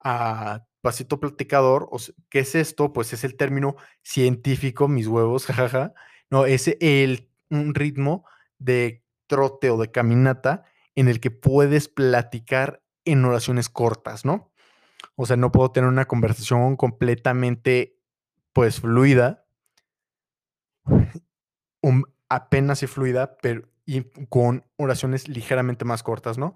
a 0.00 0.64
pasito 0.82 1.18
platicador. 1.18 1.88
O 1.90 1.98
¿Qué 2.28 2.40
es 2.40 2.54
esto? 2.54 2.92
Pues 2.92 3.12
es 3.14 3.24
el 3.24 3.36
término 3.36 3.76
científico, 4.02 4.88
mis 4.88 5.06
huevos, 5.06 5.46
jajaja. 5.46 5.94
No, 6.30 6.44
es 6.44 6.68
el, 6.80 7.30
un 7.48 7.74
ritmo 7.74 8.26
de 8.58 9.02
trote 9.26 9.70
o 9.70 9.78
de 9.78 9.90
caminata 9.90 10.64
en 10.94 11.08
el 11.08 11.20
que 11.20 11.30
puedes 11.30 11.88
platicar 11.88 12.82
en 13.04 13.24
oraciones 13.24 13.68
cortas, 13.70 14.24
¿no? 14.24 14.52
O 15.16 15.26
sea, 15.26 15.36
no 15.36 15.50
puedo 15.52 15.72
tener 15.72 15.88
una 15.88 16.04
conversación 16.04 16.76
completamente, 16.76 17.98
pues, 18.52 18.80
fluida, 18.80 19.41
um, 21.82 22.04
apenas 22.28 22.82
y 22.82 22.86
fluida, 22.86 23.36
pero 23.42 23.68
y 23.84 24.02
con 24.28 24.64
oraciones 24.76 25.28
ligeramente 25.28 25.84
más 25.84 26.02
cortas, 26.02 26.38
¿no? 26.38 26.54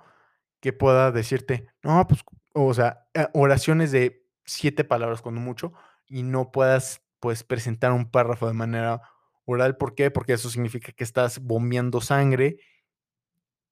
Que 0.60 0.72
pueda 0.72 1.10
decirte, 1.12 1.68
no, 1.82 2.06
pues, 2.06 2.22
o 2.54 2.72
sea, 2.72 3.08
eh, 3.14 3.26
oraciones 3.34 3.92
de 3.92 4.26
siete 4.44 4.84
palabras 4.84 5.22
cuando 5.22 5.40
mucho, 5.40 5.72
y 6.06 6.22
no 6.22 6.52
puedas, 6.52 7.02
pues, 7.20 7.44
presentar 7.44 7.92
un 7.92 8.10
párrafo 8.10 8.46
de 8.46 8.54
manera 8.54 9.02
oral. 9.44 9.76
¿Por 9.76 9.94
qué? 9.94 10.10
Porque 10.10 10.34
eso 10.34 10.48
significa 10.50 10.92
que 10.92 11.04
estás 11.04 11.40
bombeando 11.40 12.00
sangre 12.00 12.58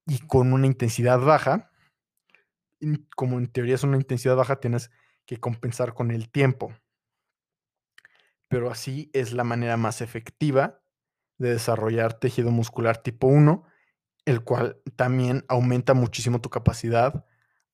y 0.05 0.19
con 0.27 0.53
una 0.53 0.67
intensidad 0.67 1.19
baja. 1.19 1.71
Como 3.15 3.39
en 3.39 3.47
teoría 3.47 3.75
es 3.75 3.83
una 3.83 3.97
intensidad 3.97 4.35
baja, 4.35 4.57
tienes 4.59 4.91
que 5.25 5.37
compensar 5.37 5.93
con 5.93 6.11
el 6.11 6.29
tiempo. 6.29 6.73
Pero 8.47 8.69
así 8.69 9.09
es 9.13 9.33
la 9.33 9.43
manera 9.43 9.77
más 9.77 10.01
efectiva 10.01 10.84
de 11.37 11.51
desarrollar 11.51 12.13
tejido 12.19 12.51
muscular 12.51 12.97
tipo 12.97 13.27
1, 13.27 13.63
el 14.25 14.43
cual 14.43 14.81
también 14.95 15.45
aumenta 15.47 15.93
muchísimo 15.93 16.41
tu 16.41 16.49
capacidad 16.49 17.25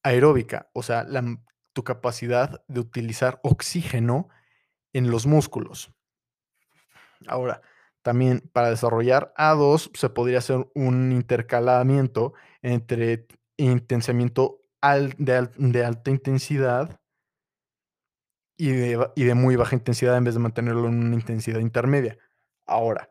aeróbica, 0.04 0.70
o 0.74 0.84
sea, 0.84 1.06
tu 1.74 1.84
capacidad 1.84 2.64
de 2.68 2.80
utilizar 2.80 3.40
oxígeno 3.44 4.30
en 4.94 5.10
los 5.10 5.26
músculos. 5.26 5.94
Ahora, 7.28 7.62
también 8.02 8.42
para 8.52 8.70
desarrollar 8.70 9.34
A2 9.38 9.92
se 9.96 10.10
podría 10.10 10.40
hacer 10.40 10.68
un 10.74 11.12
intercalamiento 11.12 12.34
entre 12.62 13.28
intensamiento 13.58 14.62
de, 15.18 15.86
alta 15.86 16.10
intensidad 16.10 17.00
y 18.58 18.72
de, 18.72 19.36
muy 19.36 19.56
baja 19.56 19.76
intensidad 19.76 20.18
en 20.18 20.24
vez 20.24 20.34
de 20.34 20.40
mantenerlo 20.40 20.88
en 20.88 21.04
una 21.04 21.16
intensidad 21.16 21.60
intermedia. 21.60 22.18
Ahora, 22.66 23.11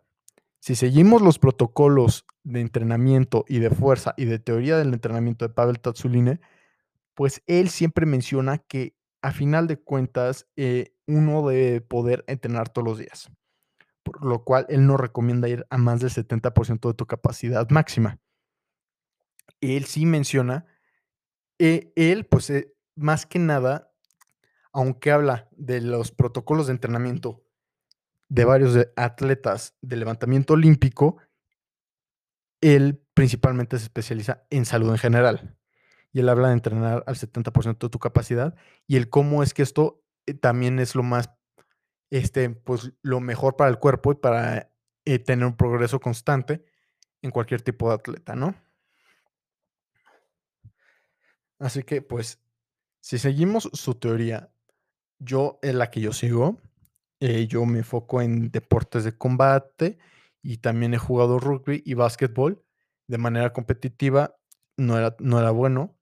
si 0.61 0.77
seguimos 0.77 1.23
los 1.23 1.39
protocolos 1.39 2.25
de 2.45 2.61
entrenamiento 2.61 3.45
y 3.49 3.59
de 3.59 3.71
fuerza 3.71 4.15
y 4.17 4.27
de 4.27 4.39
teoría 4.39 4.79
del 4.79 4.95
entrenamiento 4.95 5.47
de 5.47 5.53
Pavel 5.53 5.81
Tatsuline, 5.81 6.41
pues 7.15 7.43
él 7.47 7.69
siempre 7.69 8.07
menciona 8.07 8.59
que 8.59 8.95
a 9.23 9.33
final 9.33 9.67
de 9.67 9.79
cuentas 9.79 10.47
eh, 10.57 10.95
uno 11.07 11.47
debe 11.49 11.81
poder 11.81 12.25
entrenar 12.29 12.69
todos 12.69 12.87
los 12.87 12.99
días 12.99 13.31
por 14.03 14.25
lo 14.25 14.45
cual 14.45 14.67
él 14.69 14.87
no 14.87 14.97
recomienda 14.97 15.49
ir 15.49 15.67
a 15.71 15.79
más 15.79 16.01
del 16.01 16.11
70% 16.11 16.89
de 16.89 16.95
tu 16.95 17.07
capacidad 17.07 17.69
máxima. 17.71 18.19
Él 19.61 19.85
sí 19.85 20.07
menciona, 20.07 20.67
eh, 21.59 21.93
él 21.97 22.25
pues 22.27 22.51
eh, 22.51 22.75
más 22.95 23.27
que 23.27 23.39
nada, 23.39 23.93
aunque 24.73 25.11
habla 25.11 25.49
de 25.53 25.81
los 25.81 26.13
protocolos 26.13 26.67
de 26.67 26.73
entrenamiento 26.73 27.45
de 28.31 28.45
varios 28.45 28.79
atletas 28.97 29.77
de 29.83 29.97
levantamiento 29.97 30.55
olímpico, 30.55 31.19
él 32.61 33.03
principalmente 33.13 33.77
se 33.77 33.85
especializa 33.85 34.47
en 34.51 34.65
salud 34.65 34.91
en 34.91 34.99
general. 34.99 35.59
Y 36.13 36.21
él 36.21 36.29
habla 36.29 36.49
de 36.49 36.55
entrenar 36.55 37.05
al 37.07 37.17
70% 37.17 37.79
de 37.79 37.89
tu 37.89 37.99
capacidad 37.99 38.55
y 38.87 38.97
el 38.97 39.11
cómo 39.11 39.43
es 39.43 39.53
que 39.53 39.63
esto 39.63 40.05
eh, 40.27 40.35
también 40.35 40.79
es 40.79 40.95
lo 40.95 41.03
más 41.03 41.31
este, 42.11 42.51
pues, 42.51 42.93
lo 43.03 43.21
mejor 43.21 43.57
para 43.57 43.71
el 43.71 43.79
cuerpo 43.79 44.13
y 44.13 44.17
para 44.17 44.73
eh, 45.05 45.19
tener 45.19 45.47
un 45.47 45.57
progreso 45.57 46.01
constante 46.01 46.65
en 47.23 47.33
cualquier 47.33 47.63
tipo 47.63 47.89
de 47.89 47.97
atleta, 47.97 48.35
¿no? 48.35 48.55
Así 51.59 51.83
que, 51.83 52.01
pues, 52.01 52.41
si 53.01 53.19
seguimos 53.19 53.71
su 53.73 53.95
teoría, 53.95 54.53
yo 55.19 55.59
en 55.63 55.79
la 55.79 55.91
que 55.91 56.01
yo 56.01 56.13
sigo, 56.13 56.59
eh, 57.21 57.47
yo 57.47 57.65
me 57.67 57.79
enfoco 57.79 58.23
en 58.23 58.51
deportes 58.51 59.05
de 59.05 59.17
combate 59.17 59.99
y 60.43 60.59
también 60.59 60.95
he 60.95 60.99
jugado 60.99 61.39
rugby 61.39 61.83
y 61.85 61.95
básquetbol 61.95 62.65
de 63.07 63.19
manera 63.19 63.53
competitiva. 63.53 64.37
No 64.77 64.97
era, 64.97 65.15
no 65.19 65.39
era 65.39 65.51
bueno. 65.51 65.99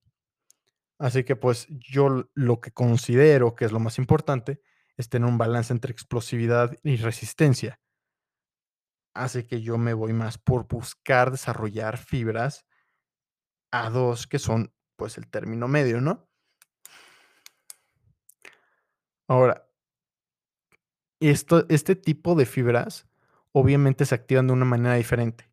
Así 0.98 1.24
que 1.24 1.36
pues 1.36 1.66
yo 1.68 2.28
lo 2.34 2.60
que 2.60 2.70
considero 2.70 3.54
que 3.54 3.64
es 3.64 3.72
lo 3.72 3.80
más 3.80 3.98
importante 3.98 4.60
es 4.96 5.08
tener 5.08 5.28
un 5.28 5.38
balance 5.38 5.72
entre 5.72 5.92
explosividad 5.92 6.76
y 6.82 6.96
resistencia. 6.96 7.80
Hace 9.14 9.46
que 9.46 9.60
yo 9.62 9.78
me 9.78 9.94
voy 9.94 10.12
más 10.12 10.38
por 10.38 10.68
buscar 10.68 11.30
desarrollar 11.30 11.98
fibras 11.98 12.64
a 13.72 13.90
dos, 13.90 14.26
que 14.26 14.38
son 14.38 14.72
pues 14.96 15.18
el 15.18 15.28
término 15.28 15.68
medio, 15.68 16.00
¿no? 16.00 16.28
Ahora, 19.28 19.67
esto, 21.20 21.66
este 21.68 21.96
tipo 21.96 22.34
de 22.34 22.46
fibras 22.46 23.08
obviamente 23.52 24.04
se 24.04 24.14
activan 24.14 24.46
de 24.46 24.52
una 24.52 24.64
manera 24.64 24.94
diferente. 24.94 25.50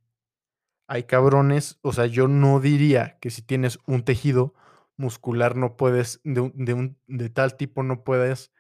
Hay 0.88 1.04
cabrones, 1.04 1.80
o 1.82 1.94
sea, 1.94 2.06
yo 2.06 2.28
no 2.28 2.60
diría 2.60 3.18
que 3.20 3.32
si 3.32 3.42
tienes 3.42 3.80
un 3.88 4.04
tejido 4.04 4.54
muscular 4.98 5.56
no 5.56 5.76
puedes, 5.76 6.22
de, 6.24 6.52
de, 6.54 6.96
de 7.08 7.30
tal 7.30 7.58
tipo 7.58 7.84
no 7.84 8.04
puedes 8.04 8.52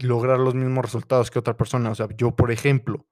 lograr 0.00 0.38
los 0.38 0.54
mismos 0.54 0.84
resultados 0.84 1.30
que 1.30 1.38
otra 1.38 1.56
persona. 1.56 1.90
O 1.90 1.94
sea, 1.94 2.08
yo, 2.16 2.34
por 2.34 2.50
ejemplo, 2.50 3.06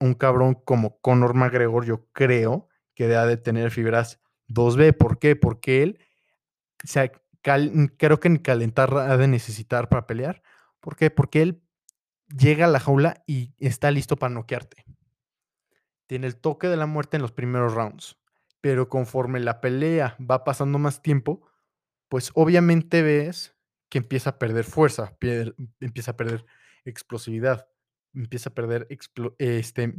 un 0.00 0.14
cabrón 0.14 0.54
como 0.54 1.00
Conor 1.00 1.34
McGregor, 1.34 1.84
yo 1.84 2.06
creo 2.12 2.68
que 2.94 3.08
debe 3.08 3.26
de 3.26 3.36
tener 3.36 3.70
fibras 3.70 4.20
2B. 4.48 4.96
¿Por 4.96 5.18
qué? 5.18 5.36
Porque 5.36 5.82
él, 5.82 5.98
o 6.84 6.86
sea, 6.86 7.10
creo 7.42 8.20
que 8.20 8.30
ni 8.30 8.38
calentar 8.38 8.94
ha 8.96 9.16
de 9.16 9.28
necesitar 9.28 9.88
para 9.88 10.06
pelear. 10.06 10.42
¿Por 10.80 10.96
qué? 10.96 11.10
Porque 11.10 11.42
él 11.42 11.63
llega 12.28 12.66
a 12.66 12.68
la 12.68 12.80
jaula 12.80 13.22
y 13.26 13.54
está 13.58 13.90
listo 13.90 14.16
para 14.16 14.34
noquearte. 14.34 14.84
Tiene 16.06 16.26
el 16.26 16.36
toque 16.36 16.68
de 16.68 16.76
la 16.76 16.86
muerte 16.86 17.16
en 17.16 17.22
los 17.22 17.32
primeros 17.32 17.74
rounds. 17.74 18.18
Pero 18.60 18.88
conforme 18.88 19.40
la 19.40 19.60
pelea 19.60 20.16
va 20.18 20.44
pasando 20.44 20.78
más 20.78 21.02
tiempo, 21.02 21.46
pues 22.08 22.30
obviamente 22.34 23.02
ves 23.02 23.54
que 23.90 23.98
empieza 23.98 24.30
a 24.30 24.38
perder 24.38 24.64
fuerza, 24.64 25.16
empieza 25.80 26.12
a 26.12 26.16
perder 26.16 26.46
explosividad, 26.84 27.68
empieza 28.14 28.50
a 28.50 28.54
perder 28.54 28.86
este, 29.38 29.94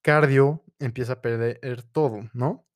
cardio, 0.00 0.64
empieza 0.78 1.14
a 1.14 1.20
perder 1.20 1.82
todo, 1.82 2.28
¿no? 2.32 2.66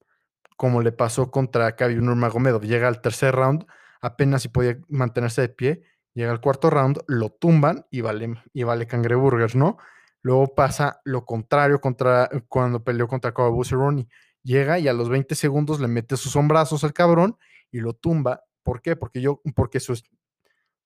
Como 0.57 0.83
le 0.83 0.93
pasó 0.93 1.31
contra 1.31 1.75
Khabib 1.77 2.03
Nurmagomedov. 2.03 2.63
Llega 2.63 2.89
al 2.89 3.01
tercer 3.01 3.35
round, 3.35 3.67
apenas 4.01 4.43
si 4.43 4.49
podía 4.49 4.79
mantenerse 4.89 5.41
de 5.41 5.49
pie, 5.49 5.83
llega 6.15 6.31
al 6.31 6.41
cuarto 6.41 6.71
round, 6.71 7.03
lo 7.07 7.31
tumban 7.31 7.87
y 7.91 8.01
vale, 8.01 8.43
y 8.53 8.63
vale 8.63 8.87
cangreburgers, 8.87 9.55
¿no? 9.57 9.79
Luego 10.23 10.55
pasa 10.55 11.01
lo 11.05 11.25
contrario 11.25 11.81
contra, 11.81 12.31
cuando 12.49 12.85
peleó 12.85 13.09
contra 13.09 13.33
Ronnie. 13.33 14.09
Llega 14.43 14.79
y 14.79 14.89
a 14.89 14.93
los 14.93 15.09
20 15.09 15.35
segundos 15.35 15.81
le 15.81 15.89
mete 15.89 16.17
sus 16.17 16.37
hombrazos 16.37 16.85
al 16.85 16.93
cabrón 16.93 17.37
y 17.71 17.81
lo 17.81 17.95
tumba. 17.95 18.45
¿Por 18.63 18.83
qué? 18.83 18.95
Porque 18.95 19.21
yo, 19.21 19.41
porque 19.55 19.81
su, 19.81 20.01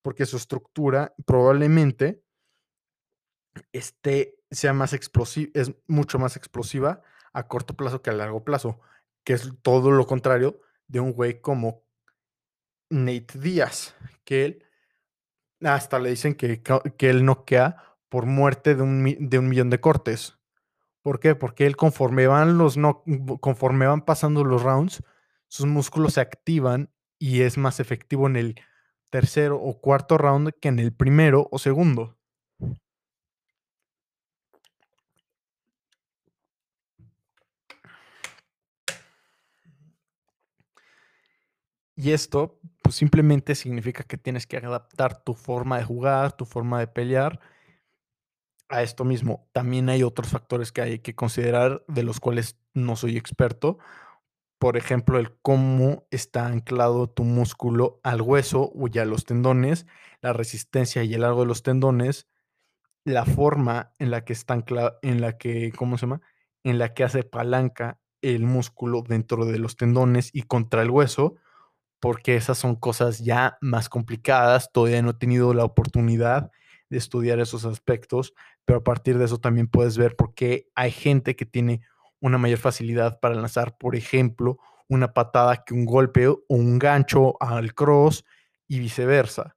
porque 0.03 0.25
su 0.25 0.37
estructura 0.37 1.15
probablemente 1.27 2.23
esté, 3.73 4.39
sea 4.51 4.73
más 4.73 4.93
explosiva, 4.93 5.51
es 5.55 5.73
mucho 5.87 6.19
más 6.19 6.37
explosiva 6.37 7.03
a 7.33 7.47
corto 7.47 7.75
plazo 7.75 8.01
que 8.01 8.11
a 8.11 8.15
largo 8.15 8.45
plazo, 8.45 8.81
que 9.25 9.35
es 9.35 9.53
todo 9.62 9.91
lo 9.91 10.07
contrario 10.07 10.61
de 10.87 11.01
un 11.01 11.12
güey 11.12 11.41
como 11.41 11.85
Nate 12.89 13.39
Díaz, 13.39 13.95
que 14.25 14.45
él 14.45 14.65
hasta 15.62 15.99
le 15.99 16.11
dicen 16.11 16.35
que, 16.35 16.62
que 16.62 17.11
él 17.11 17.25
noquea 17.25 17.83
por 18.09 18.27
muerte 18.27 18.75
de 18.75 18.83
un, 18.83 19.16
de 19.19 19.38
un 19.38 19.49
millón 19.49 19.71
de 19.71 19.81
cortes. 19.81 20.38
¿Por 21.03 21.21
qué? 21.21 21.35
Porque 21.35 21.66
él 21.66 21.77
conforme 21.77 22.27
van 22.27 22.59
los 22.59 22.77
no, 22.77 23.03
conforme 23.40 23.87
van 23.87 24.05
pasando 24.05 24.45
los 24.45 24.62
rounds, 24.62 25.03
sus 25.49 25.66
músculos 25.66 26.14
se 26.14 26.21
activan 26.21 26.90
y 27.19 27.42
es 27.42 27.59
más 27.59 27.81
efectivo 27.81 28.27
en 28.27 28.37
el 28.37 28.61
tercero 29.11 29.57
o 29.61 29.81
cuarto 29.81 30.19
round 30.19 30.53
que 30.61 30.69
en 30.69 30.79
el 30.79 30.92
primero 30.92 31.49
o 31.51 31.59
segundo. 31.59 32.16
Y 41.97 42.12
esto 42.12 42.61
pues 42.87 42.94
simplemente 42.94 43.57
significa 43.57 44.05
que 44.05 44.16
tienes 44.16 44.46
que 44.46 44.59
adaptar 44.59 45.25
tu 45.25 45.35
forma 45.35 45.77
de 45.77 45.83
jugar, 45.83 46.37
tu 46.37 46.44
forma 46.44 46.79
de 46.79 46.87
pelear 46.87 47.40
a 48.68 48.85
esto 48.85 49.05
mismo. 49.05 49.49
También 49.51 49.88
hay 49.88 50.05
otros 50.05 50.29
factores 50.29 50.70
que 50.70 50.83
hay 50.83 50.99
que 51.01 51.16
considerar, 51.16 51.85
de 51.88 52.05
los 52.05 52.20
cuales 52.20 52.61
no 52.75 52.94
soy 52.94 53.16
experto, 53.16 53.79
por 54.61 54.77
ejemplo, 54.77 55.18
el 55.18 55.37
cómo 55.42 56.07
está 56.12 56.46
anclado 56.46 57.11
tu 57.11 57.25
músculo 57.25 57.99
al 58.05 58.22
hueso 58.22 58.70
o 58.72 58.87
ya 58.87 59.05
los 59.05 59.25
tendones, 59.25 59.88
la 60.20 60.33
resistencia 60.33 61.03
y 61.03 61.12
el 61.12 61.22
largo 61.22 61.40
de 61.40 61.46
los 61.46 61.64
tendones, 61.64 62.29
la 63.05 63.25
forma 63.25 63.96
en 63.99 64.12
la 64.12 64.25
que 64.25 64.33
está 64.33 64.55
anclado, 64.55 65.01
en 65.03 65.20
la 65.20 65.38
que, 65.38 65.72
¿cómo 65.77 65.99
se 65.99 66.03
llama? 66.03 66.20
En 66.62 66.79
la 66.79 66.94
que 66.94 67.03
hace 67.03 67.25
palanca 67.25 67.99
el 68.22 68.44
músculo 68.44 69.03
dentro 69.03 69.44
de 69.44 69.59
los 69.59 69.77
tendones 69.77 70.31
y 70.33 70.42
contra 70.42 70.83
el 70.83 70.90
hueso, 70.90 71.35
porque 72.07 72.37
esas 72.37 72.57
son 72.57 72.77
cosas 72.77 73.19
ya 73.19 73.59
más 73.61 73.88
complicadas. 73.88 74.71
Todavía 74.71 75.03
no 75.03 75.11
he 75.11 75.14
tenido 75.14 75.53
la 75.55 75.64
oportunidad 75.64 76.53
de 76.88 76.99
estudiar 76.99 77.40
esos 77.40 77.64
aspectos, 77.64 78.33
pero 78.64 78.79
a 78.79 78.85
partir 78.85 79.19
de 79.19 79.25
eso 79.25 79.38
también 79.38 79.66
puedes 79.66 79.99
ver 79.99 80.14
por 80.14 80.33
qué 80.33 80.69
hay 80.77 80.92
gente 80.92 81.35
que 81.35 81.47
tiene 81.47 81.81
una 82.21 82.38
mayor 82.38 82.61
facilidad 82.61 83.19
para 83.19 83.35
lanzar, 83.35 83.77
por 83.77 83.97
ejemplo, 83.97 84.61
una 84.87 85.14
patada 85.14 85.64
que 85.64 85.75
un 85.75 85.85
golpe 85.85 86.29
o 86.29 86.45
un 86.47 86.79
gancho 86.79 87.42
al 87.42 87.75
cross 87.75 88.25
y 88.69 88.79
viceversa. 88.79 89.57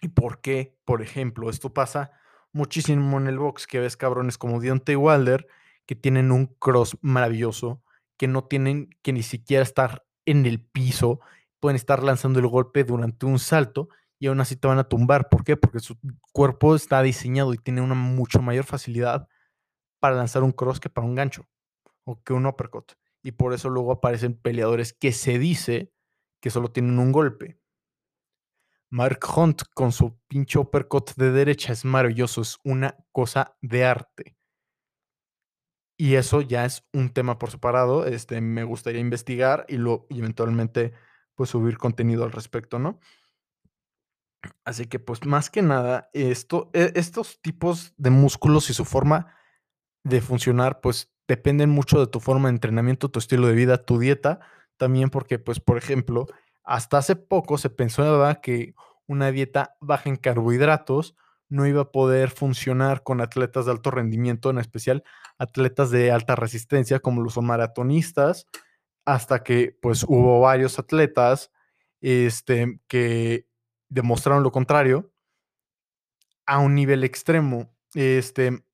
¿Y 0.00 0.08
por 0.08 0.40
qué? 0.40 0.78
Por 0.86 1.02
ejemplo, 1.02 1.50
esto 1.50 1.74
pasa 1.74 2.12
muchísimo 2.52 3.18
en 3.18 3.26
el 3.26 3.38
box, 3.38 3.66
que 3.66 3.80
ves 3.80 3.98
cabrones 3.98 4.38
como 4.38 4.60
Deontay 4.60 4.96
Wilder, 4.96 5.46
que 5.84 5.94
tienen 5.94 6.32
un 6.32 6.46
cross 6.46 6.96
maravilloso, 7.02 7.82
que 8.16 8.28
no 8.28 8.44
tienen 8.44 8.88
que 9.02 9.12
ni 9.12 9.22
siquiera 9.22 9.62
estar 9.62 10.04
en 10.26 10.46
el 10.46 10.60
piso, 10.60 11.20
pueden 11.60 11.76
estar 11.76 12.02
lanzando 12.02 12.38
el 12.40 12.46
golpe 12.46 12.84
durante 12.84 13.26
un 13.26 13.38
salto 13.38 13.88
y 14.18 14.26
aún 14.26 14.40
así 14.40 14.56
te 14.56 14.68
van 14.68 14.78
a 14.78 14.88
tumbar. 14.88 15.28
¿Por 15.28 15.44
qué? 15.44 15.56
Porque 15.56 15.80
su 15.80 15.96
cuerpo 16.32 16.74
está 16.74 17.02
diseñado 17.02 17.54
y 17.54 17.58
tiene 17.58 17.80
una 17.80 17.94
mucho 17.94 18.40
mayor 18.40 18.64
facilidad 18.64 19.28
para 20.00 20.16
lanzar 20.16 20.42
un 20.42 20.52
cross 20.52 20.80
que 20.80 20.90
para 20.90 21.06
un 21.06 21.14
gancho 21.14 21.46
o 22.04 22.22
que 22.22 22.32
un 22.32 22.46
uppercut. 22.46 22.92
Y 23.22 23.32
por 23.32 23.54
eso 23.54 23.70
luego 23.70 23.92
aparecen 23.92 24.34
peleadores 24.34 24.92
que 24.92 25.12
se 25.12 25.38
dice 25.38 25.92
que 26.40 26.50
solo 26.50 26.70
tienen 26.70 26.98
un 26.98 27.10
golpe. 27.12 27.58
Mark 28.90 29.20
Hunt 29.34 29.62
con 29.74 29.92
su 29.92 30.18
pinche 30.28 30.58
uppercut 30.58 31.14
de 31.16 31.32
derecha 31.32 31.72
es 31.72 31.84
maravilloso, 31.84 32.42
es 32.42 32.58
una 32.64 32.96
cosa 33.12 33.56
de 33.60 33.84
arte. 33.84 34.33
Y 35.96 36.14
eso 36.14 36.40
ya 36.40 36.64
es 36.64 36.84
un 36.92 37.10
tema 37.10 37.38
por 37.38 37.50
separado. 37.50 38.06
Este, 38.06 38.40
me 38.40 38.64
gustaría 38.64 39.00
investigar 39.00 39.64
y, 39.68 39.76
lo, 39.76 40.06
y 40.10 40.18
eventualmente 40.18 40.92
pues 41.34 41.50
subir 41.50 41.78
contenido 41.78 42.24
al 42.24 42.32
respecto, 42.32 42.78
¿no? 42.78 43.00
Así 44.64 44.86
que 44.86 44.98
pues 44.98 45.24
más 45.24 45.50
que 45.50 45.62
nada, 45.62 46.10
esto, 46.12 46.70
e, 46.72 46.92
estos 46.96 47.40
tipos 47.40 47.94
de 47.96 48.10
músculos 48.10 48.70
y 48.70 48.74
su 48.74 48.84
forma 48.84 49.34
de 50.04 50.20
funcionar 50.20 50.80
pues 50.80 51.12
dependen 51.26 51.70
mucho 51.70 51.98
de 51.98 52.06
tu 52.06 52.20
forma 52.20 52.48
de 52.48 52.54
entrenamiento, 52.54 53.10
tu 53.10 53.18
estilo 53.18 53.46
de 53.46 53.54
vida, 53.54 53.84
tu 53.84 53.98
dieta, 53.98 54.40
también 54.76 55.10
porque 55.10 55.38
pues 55.38 55.60
por 55.60 55.78
ejemplo, 55.78 56.26
hasta 56.62 56.98
hace 56.98 57.16
poco 57.16 57.58
se 57.58 57.70
pensaba 57.70 58.40
que 58.40 58.74
una 59.06 59.30
dieta 59.30 59.76
baja 59.80 60.08
en 60.08 60.16
carbohidratos 60.16 61.16
no 61.48 61.66
iba 61.66 61.82
a 61.82 61.92
poder 61.92 62.30
funcionar 62.30 63.02
con 63.02 63.20
atletas 63.20 63.66
de 63.66 63.72
alto 63.72 63.90
rendimiento, 63.90 64.50
en 64.50 64.58
especial 64.58 65.04
atletas 65.38 65.90
de 65.90 66.10
alta 66.10 66.36
resistencia 66.36 67.00
como 67.00 67.22
los 67.22 67.36
maratonistas, 67.38 68.46
hasta 69.04 69.42
que 69.42 69.76
pues 69.80 70.04
hubo 70.04 70.40
varios 70.40 70.78
atletas 70.78 71.50
este, 72.00 72.80
que 72.88 73.46
demostraron 73.88 74.42
lo 74.42 74.52
contrario 74.52 75.12
a 76.46 76.58
un 76.58 76.74
nivel 76.74 77.04
extremo. 77.04 77.74
Este, 77.94 78.64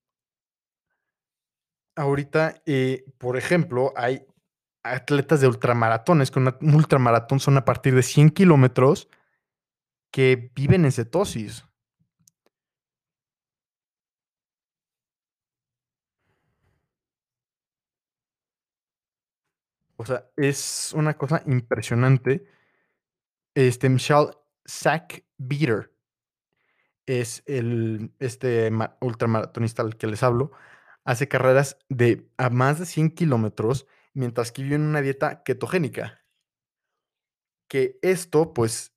ahorita, 1.95 2.61
eh, 2.65 3.05
por 3.17 3.37
ejemplo, 3.37 3.93
hay 3.95 4.25
atletas 4.83 5.41
de 5.41 5.47
ultramaratones, 5.47 6.31
que 6.31 6.39
un 6.39 6.75
ultramaratón 6.75 7.39
son 7.39 7.57
a 7.57 7.65
partir 7.65 7.93
de 7.95 8.03
100 8.03 8.31
kilómetros 8.31 9.09
que 10.11 10.51
viven 10.55 10.85
en 10.85 10.91
cetosis. 10.91 11.65
O 20.01 20.05
sea, 20.05 20.25
es 20.35 20.93
una 20.95 21.15
cosa 21.15 21.43
impresionante. 21.45 22.43
Este, 23.53 23.87
Michelle 23.87 24.31
Zach 24.67 25.23
Beater 25.37 25.93
es 27.05 27.43
el, 27.45 28.11
este 28.17 28.71
ultramaratonista 28.99 29.83
al 29.83 29.97
que 29.97 30.07
les 30.07 30.23
hablo. 30.23 30.53
Hace 31.03 31.27
carreras 31.27 31.77
de 31.87 32.27
a 32.37 32.49
más 32.49 32.79
de 32.79 32.87
100 32.87 33.11
kilómetros 33.11 33.85
mientras 34.15 34.51
que 34.51 34.63
vive 34.63 34.73
en 34.73 34.81
una 34.81 35.01
dieta 35.01 35.43
ketogénica. 35.43 36.25
Que 37.67 37.99
esto, 38.01 38.55
pues, 38.55 38.95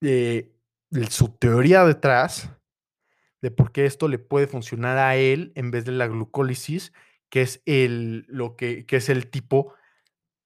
eh, 0.00 0.56
su 1.10 1.28
teoría 1.28 1.84
detrás 1.84 2.48
de 3.42 3.50
por 3.50 3.70
qué 3.70 3.84
esto 3.84 4.08
le 4.08 4.18
puede 4.18 4.46
funcionar 4.46 4.96
a 4.96 5.14
él 5.16 5.52
en 5.56 5.70
vez 5.70 5.84
de 5.84 5.92
la 5.92 6.06
glucólisis, 6.06 6.94
que 7.28 7.42
es 7.42 7.60
el, 7.66 8.24
lo 8.28 8.56
que, 8.56 8.86
que 8.86 8.96
es 8.96 9.10
el 9.10 9.28
tipo 9.28 9.74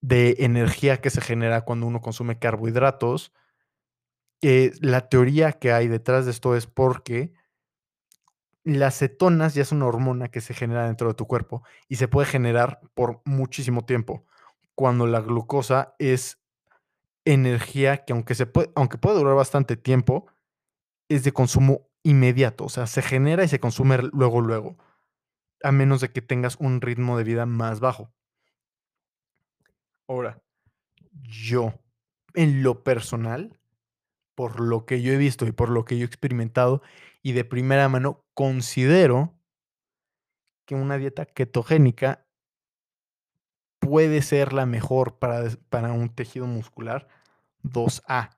de 0.03 0.35
energía 0.39 0.99
que 0.99 1.09
se 1.09 1.21
genera 1.21 1.61
cuando 1.61 1.87
uno 1.87 2.01
consume 2.01 2.37
carbohidratos. 2.37 3.31
Eh, 4.41 4.73
la 4.81 5.07
teoría 5.07 5.53
que 5.53 5.71
hay 5.71 5.87
detrás 5.87 6.25
de 6.25 6.31
esto 6.31 6.57
es 6.57 6.67
porque 6.67 7.31
las 8.65 8.97
cetonas 8.99 9.53
ya 9.53 9.61
es 9.61 9.71
una 9.71 9.85
hormona 9.85 10.29
que 10.29 10.41
se 10.41 10.53
genera 10.53 10.87
dentro 10.87 11.07
de 11.07 11.13
tu 11.13 11.25
cuerpo 11.25 11.63
y 11.87 11.95
se 11.95 12.09
puede 12.09 12.27
generar 12.27 12.81
por 12.93 13.21
muchísimo 13.23 13.85
tiempo, 13.85 14.25
cuando 14.75 15.07
la 15.07 15.21
glucosa 15.21 15.95
es 15.99 16.37
energía 17.23 18.03
que 18.03 18.11
aunque, 18.11 18.35
se 18.35 18.45
puede, 18.45 18.71
aunque 18.75 18.97
puede 18.97 19.17
durar 19.17 19.35
bastante 19.35 19.77
tiempo, 19.77 20.27
es 21.07 21.23
de 21.23 21.31
consumo 21.31 21.87
inmediato, 22.03 22.65
o 22.65 22.69
sea, 22.69 22.87
se 22.87 23.01
genera 23.01 23.45
y 23.45 23.47
se 23.47 23.61
consume 23.61 23.99
luego, 24.11 24.41
luego, 24.41 24.77
a 25.63 25.71
menos 25.71 26.01
de 26.01 26.11
que 26.11 26.21
tengas 26.21 26.57
un 26.57 26.81
ritmo 26.81 27.17
de 27.17 27.23
vida 27.23 27.45
más 27.45 27.79
bajo. 27.79 28.11
Ahora, 30.13 30.43
yo, 31.23 31.73
en 32.35 32.61
lo 32.61 32.83
personal, 32.83 33.59
por 34.35 34.59
lo 34.59 34.85
que 34.85 35.01
yo 35.01 35.11
he 35.11 35.17
visto 35.17 35.47
y 35.47 35.51
por 35.51 35.69
lo 35.69 35.85
que 35.85 35.97
yo 35.97 36.03
he 36.03 36.05
experimentado 36.05 36.83
y 37.23 37.31
de 37.31 37.43
primera 37.43 37.89
mano, 37.89 38.23
considero 38.35 39.33
que 40.65 40.75
una 40.75 40.99
dieta 40.99 41.25
ketogénica 41.25 42.27
puede 43.79 44.21
ser 44.21 44.53
la 44.53 44.67
mejor 44.67 45.17
para, 45.17 45.49
para 45.69 45.93
un 45.93 46.09
tejido 46.09 46.45
muscular 46.45 47.07
2A. 47.63 48.37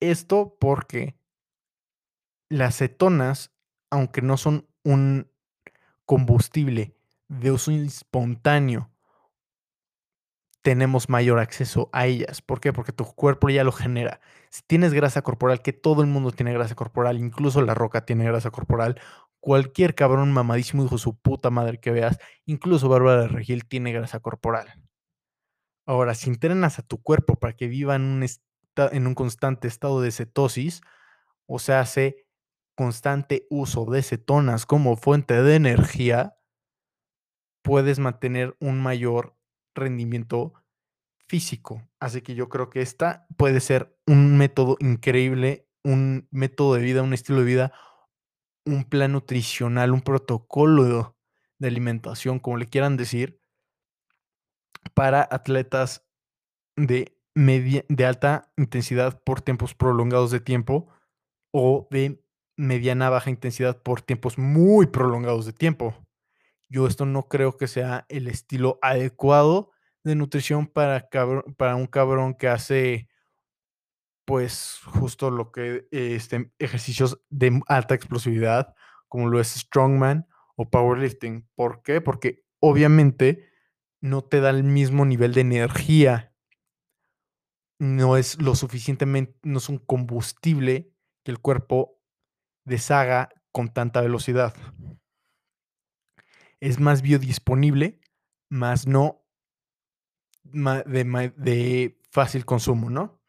Esto 0.00 0.56
porque 0.58 1.14
las 2.48 2.78
cetonas, 2.78 3.54
aunque 3.90 4.22
no 4.22 4.38
son 4.38 4.66
un 4.82 5.30
combustible 6.06 6.96
de 7.28 7.50
uso 7.50 7.70
espontáneo 7.70 8.93
tenemos 10.64 11.10
mayor 11.10 11.40
acceso 11.40 11.90
a 11.92 12.06
ellas. 12.06 12.40
¿Por 12.40 12.58
qué? 12.58 12.72
Porque 12.72 12.90
tu 12.90 13.04
cuerpo 13.04 13.50
ya 13.50 13.64
lo 13.64 13.70
genera. 13.70 14.20
Si 14.48 14.62
tienes 14.66 14.94
grasa 14.94 15.20
corporal, 15.20 15.60
que 15.60 15.74
todo 15.74 16.00
el 16.00 16.08
mundo 16.08 16.32
tiene 16.32 16.54
grasa 16.54 16.74
corporal, 16.74 17.18
incluso 17.18 17.60
la 17.60 17.74
roca 17.74 18.06
tiene 18.06 18.24
grasa 18.24 18.50
corporal, 18.50 18.98
cualquier 19.40 19.94
cabrón 19.94 20.32
mamadísimo 20.32 20.82
hijo 20.82 20.94
de 20.94 21.02
su 21.02 21.18
puta 21.18 21.50
madre 21.50 21.78
que 21.80 21.90
veas, 21.90 22.18
incluso 22.46 22.88
Bárbara 22.88 23.20
de 23.20 23.28
Regil 23.28 23.66
tiene 23.66 23.92
grasa 23.92 24.20
corporal. 24.20 24.82
Ahora, 25.86 26.14
si 26.14 26.30
entrenas 26.30 26.78
a 26.78 26.82
tu 26.82 27.02
cuerpo 27.02 27.36
para 27.36 27.52
que 27.52 27.68
viva 27.68 27.94
en 27.94 28.02
un, 28.02 28.26
en 28.90 29.06
un 29.06 29.14
constante 29.14 29.68
estado 29.68 30.00
de 30.00 30.12
cetosis, 30.12 30.80
o 31.44 31.58
sea, 31.58 31.80
hace 31.80 32.26
constante 32.74 33.46
uso 33.50 33.84
de 33.84 34.02
cetonas 34.02 34.64
como 34.64 34.96
fuente 34.96 35.42
de 35.42 35.56
energía, 35.56 36.38
puedes 37.62 37.98
mantener 37.98 38.56
un 38.60 38.80
mayor 38.80 39.33
rendimiento 39.74 40.54
físico. 41.26 41.82
Así 42.00 42.22
que 42.22 42.34
yo 42.34 42.48
creo 42.48 42.70
que 42.70 42.80
esta 42.80 43.26
puede 43.36 43.60
ser 43.60 43.96
un 44.06 44.36
método 44.36 44.76
increíble, 44.80 45.68
un 45.82 46.28
método 46.30 46.74
de 46.74 46.82
vida, 46.82 47.02
un 47.02 47.14
estilo 47.14 47.40
de 47.40 47.44
vida, 47.44 47.72
un 48.66 48.84
plan 48.84 49.12
nutricional, 49.12 49.92
un 49.92 50.00
protocolo 50.00 51.16
de 51.58 51.68
alimentación, 51.68 52.38
como 52.38 52.56
le 52.56 52.66
quieran 52.66 52.96
decir, 52.96 53.40
para 54.94 55.26
atletas 55.30 56.06
de, 56.76 57.16
media, 57.34 57.84
de 57.88 58.06
alta 58.06 58.52
intensidad 58.56 59.22
por 59.22 59.40
tiempos 59.40 59.74
prolongados 59.74 60.30
de 60.30 60.40
tiempo 60.40 60.88
o 61.52 61.88
de 61.90 62.22
mediana 62.56 63.10
baja 63.10 63.30
intensidad 63.30 63.82
por 63.82 64.02
tiempos 64.02 64.38
muy 64.38 64.86
prolongados 64.86 65.46
de 65.46 65.52
tiempo. 65.52 66.03
Yo 66.68 66.86
esto 66.86 67.06
no 67.06 67.28
creo 67.28 67.56
que 67.56 67.68
sea 67.68 68.06
el 68.08 68.26
estilo 68.26 68.78
adecuado 68.82 69.70
de 70.02 70.14
nutrición 70.14 70.66
para, 70.66 71.08
para 71.56 71.76
un 71.76 71.86
cabrón 71.86 72.34
que 72.34 72.48
hace 72.48 73.08
pues 74.24 74.80
justo 74.86 75.30
lo 75.30 75.52
que 75.52 75.86
este, 75.90 76.50
ejercicios 76.58 77.20
de 77.28 77.60
alta 77.68 77.94
explosividad 77.94 78.74
como 79.08 79.28
lo 79.28 79.40
es 79.40 79.48
strongman 79.48 80.26
o 80.56 80.70
powerlifting. 80.70 81.48
¿Por 81.54 81.82
qué? 81.82 82.00
Porque 82.00 82.44
obviamente 82.60 83.48
no 84.00 84.22
te 84.22 84.40
da 84.40 84.50
el 84.50 84.64
mismo 84.64 85.04
nivel 85.04 85.34
de 85.34 85.42
energía. 85.42 86.34
No 87.78 88.16
es 88.16 88.40
lo 88.40 88.54
suficientemente, 88.54 89.38
no 89.42 89.58
es 89.58 89.68
un 89.68 89.78
combustible 89.78 90.92
que 91.22 91.30
el 91.30 91.38
cuerpo 91.38 91.98
deshaga 92.64 93.30
con 93.52 93.72
tanta 93.72 94.00
velocidad. 94.00 94.54
Es 96.64 96.80
más 96.80 97.02
biodisponible, 97.02 98.00
más 98.48 98.86
no 98.86 99.22
de, 100.44 101.32
de 101.36 102.00
fácil 102.10 102.46
consumo, 102.46 102.88
¿no? 102.88 103.20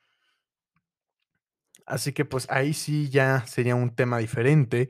Así 1.86 2.14
que 2.14 2.24
pues 2.24 2.50
ahí 2.50 2.74
sí 2.74 3.10
ya 3.10 3.46
sería 3.46 3.76
un 3.76 3.94
tema 3.94 4.20
diferente. 4.20 4.90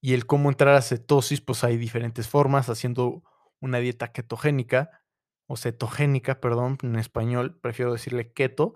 Y 0.00 0.14
el 0.14 0.24
cómo 0.24 0.48
entrar 0.48 0.74
a 0.74 0.80
cetosis, 0.80 1.42
pues 1.42 1.64
hay 1.64 1.76
diferentes 1.76 2.28
formas, 2.28 2.70
haciendo 2.70 3.24
una 3.60 3.76
dieta 3.78 4.10
ketogénica 4.10 5.02
o 5.46 5.58
cetogénica, 5.58 6.40
perdón, 6.40 6.78
en 6.82 6.96
español, 6.96 7.60
prefiero 7.60 7.92
decirle 7.92 8.32
keto. 8.32 8.74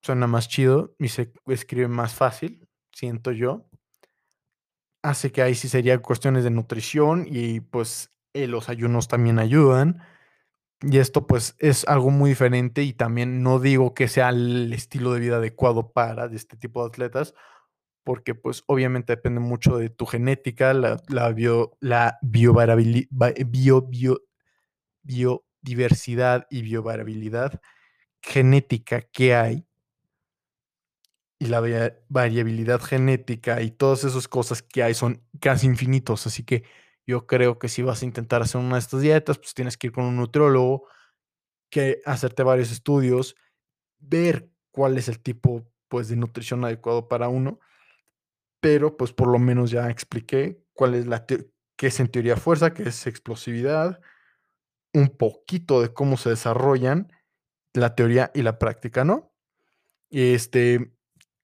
Suena 0.00 0.26
más 0.26 0.48
chido 0.48 0.96
y 0.98 1.08
se 1.08 1.30
escribe 1.46 1.88
más 1.88 2.14
fácil, 2.14 2.66
siento 2.90 3.32
yo. 3.32 3.67
Hace 5.02 5.32
que 5.32 5.42
ahí 5.42 5.54
sí 5.54 5.68
sería 5.68 5.98
cuestiones 5.98 6.44
de 6.44 6.50
nutrición 6.50 7.24
y 7.28 7.60
pues 7.60 8.10
eh, 8.34 8.46
los 8.46 8.68
ayunos 8.68 9.08
también 9.08 9.38
ayudan. 9.38 10.00
Y 10.82 10.98
esto 10.98 11.26
pues 11.26 11.56
es 11.58 11.86
algo 11.88 12.10
muy 12.10 12.30
diferente 12.30 12.82
y 12.82 12.92
también 12.92 13.42
no 13.42 13.58
digo 13.58 13.94
que 13.94 14.08
sea 14.08 14.28
el 14.30 14.72
estilo 14.72 15.12
de 15.12 15.20
vida 15.20 15.36
adecuado 15.36 15.92
para 15.92 16.26
este 16.26 16.56
tipo 16.56 16.82
de 16.82 16.88
atletas, 16.88 17.34
porque 18.04 18.34
pues 18.34 18.62
obviamente 18.66 19.12
depende 19.14 19.40
mucho 19.40 19.76
de 19.78 19.90
tu 19.90 20.06
genética, 20.06 20.74
la, 20.74 21.02
la, 21.08 21.30
bio, 21.32 21.76
la 21.80 22.18
bio, 22.22 22.54
bio, 23.82 24.22
biodiversidad 25.02 26.46
y 26.50 26.62
biovariabilidad 26.62 27.60
genética 28.22 29.02
que 29.02 29.34
hay 29.34 29.67
y 31.38 31.46
la 31.46 31.60
variabilidad 32.08 32.80
genética 32.80 33.62
y 33.62 33.70
todas 33.70 34.04
esas 34.04 34.26
cosas 34.26 34.62
que 34.62 34.82
hay 34.82 34.94
son 34.94 35.22
casi 35.40 35.66
infinitos. 35.66 36.26
Así 36.26 36.42
que 36.42 36.64
yo 37.06 37.26
creo 37.26 37.58
que 37.58 37.68
si 37.68 37.82
vas 37.82 38.02
a 38.02 38.06
intentar 38.06 38.42
hacer 38.42 38.60
una 38.60 38.74
de 38.74 38.80
estas 38.80 39.00
dietas, 39.00 39.38
pues 39.38 39.54
tienes 39.54 39.76
que 39.76 39.88
ir 39.88 39.92
con 39.92 40.04
un 40.04 40.16
nutriólogo, 40.16 40.88
que 41.70 42.00
hacerte 42.04 42.42
varios 42.42 42.72
estudios, 42.72 43.36
ver 43.98 44.50
cuál 44.70 44.98
es 44.98 45.08
el 45.08 45.20
tipo 45.20 45.64
pues 45.88 46.08
de 46.08 46.16
nutrición 46.16 46.64
adecuado 46.64 47.08
para 47.08 47.28
uno. 47.28 47.60
Pero 48.60 48.96
pues 48.96 49.12
por 49.12 49.28
lo 49.28 49.38
menos 49.38 49.70
ya 49.70 49.88
expliqué 49.90 50.64
cuál 50.72 50.94
es 50.94 51.06
la 51.06 51.24
qué 51.26 51.86
es 51.86 52.00
en 52.00 52.08
teoría 52.08 52.36
fuerza, 52.36 52.74
qué 52.74 52.84
es 52.84 53.06
explosividad, 53.06 54.00
un 54.92 55.08
poquito 55.08 55.80
de 55.80 55.92
cómo 55.94 56.16
se 56.16 56.30
desarrollan 56.30 57.12
la 57.72 57.94
teoría 57.94 58.32
y 58.34 58.42
la 58.42 58.58
práctica, 58.58 59.04
¿no? 59.04 59.32
Este, 60.10 60.97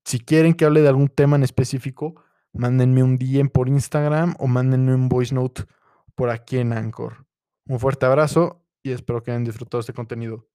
si 0.05 0.21
quieren 0.21 0.55
que 0.55 0.65
hable 0.65 0.83
de 0.83 0.89
algún 0.89 1.09
tema 1.09 1.37
en 1.37 1.43
específico, 1.43 2.23
mándenme 2.53 3.03
un 3.03 3.17
DM 3.17 3.49
por 3.49 3.69
Instagram 3.69 4.35
o 4.39 4.47
mándenme 4.47 4.95
un 4.95 5.09
voice 5.09 5.35
note 5.35 5.65
por 6.15 6.31
aquí 6.31 6.59
en 6.59 6.73
Anchor. 6.73 7.27
Un 7.67 7.81
fuerte 7.81 8.07
abrazo 8.07 8.65
y 8.83 8.93
espero 8.93 9.23
que 9.23 9.31
hayan 9.31 9.45
disfrutado 9.45 9.81
este 9.81 9.93
contenido. 9.93 10.47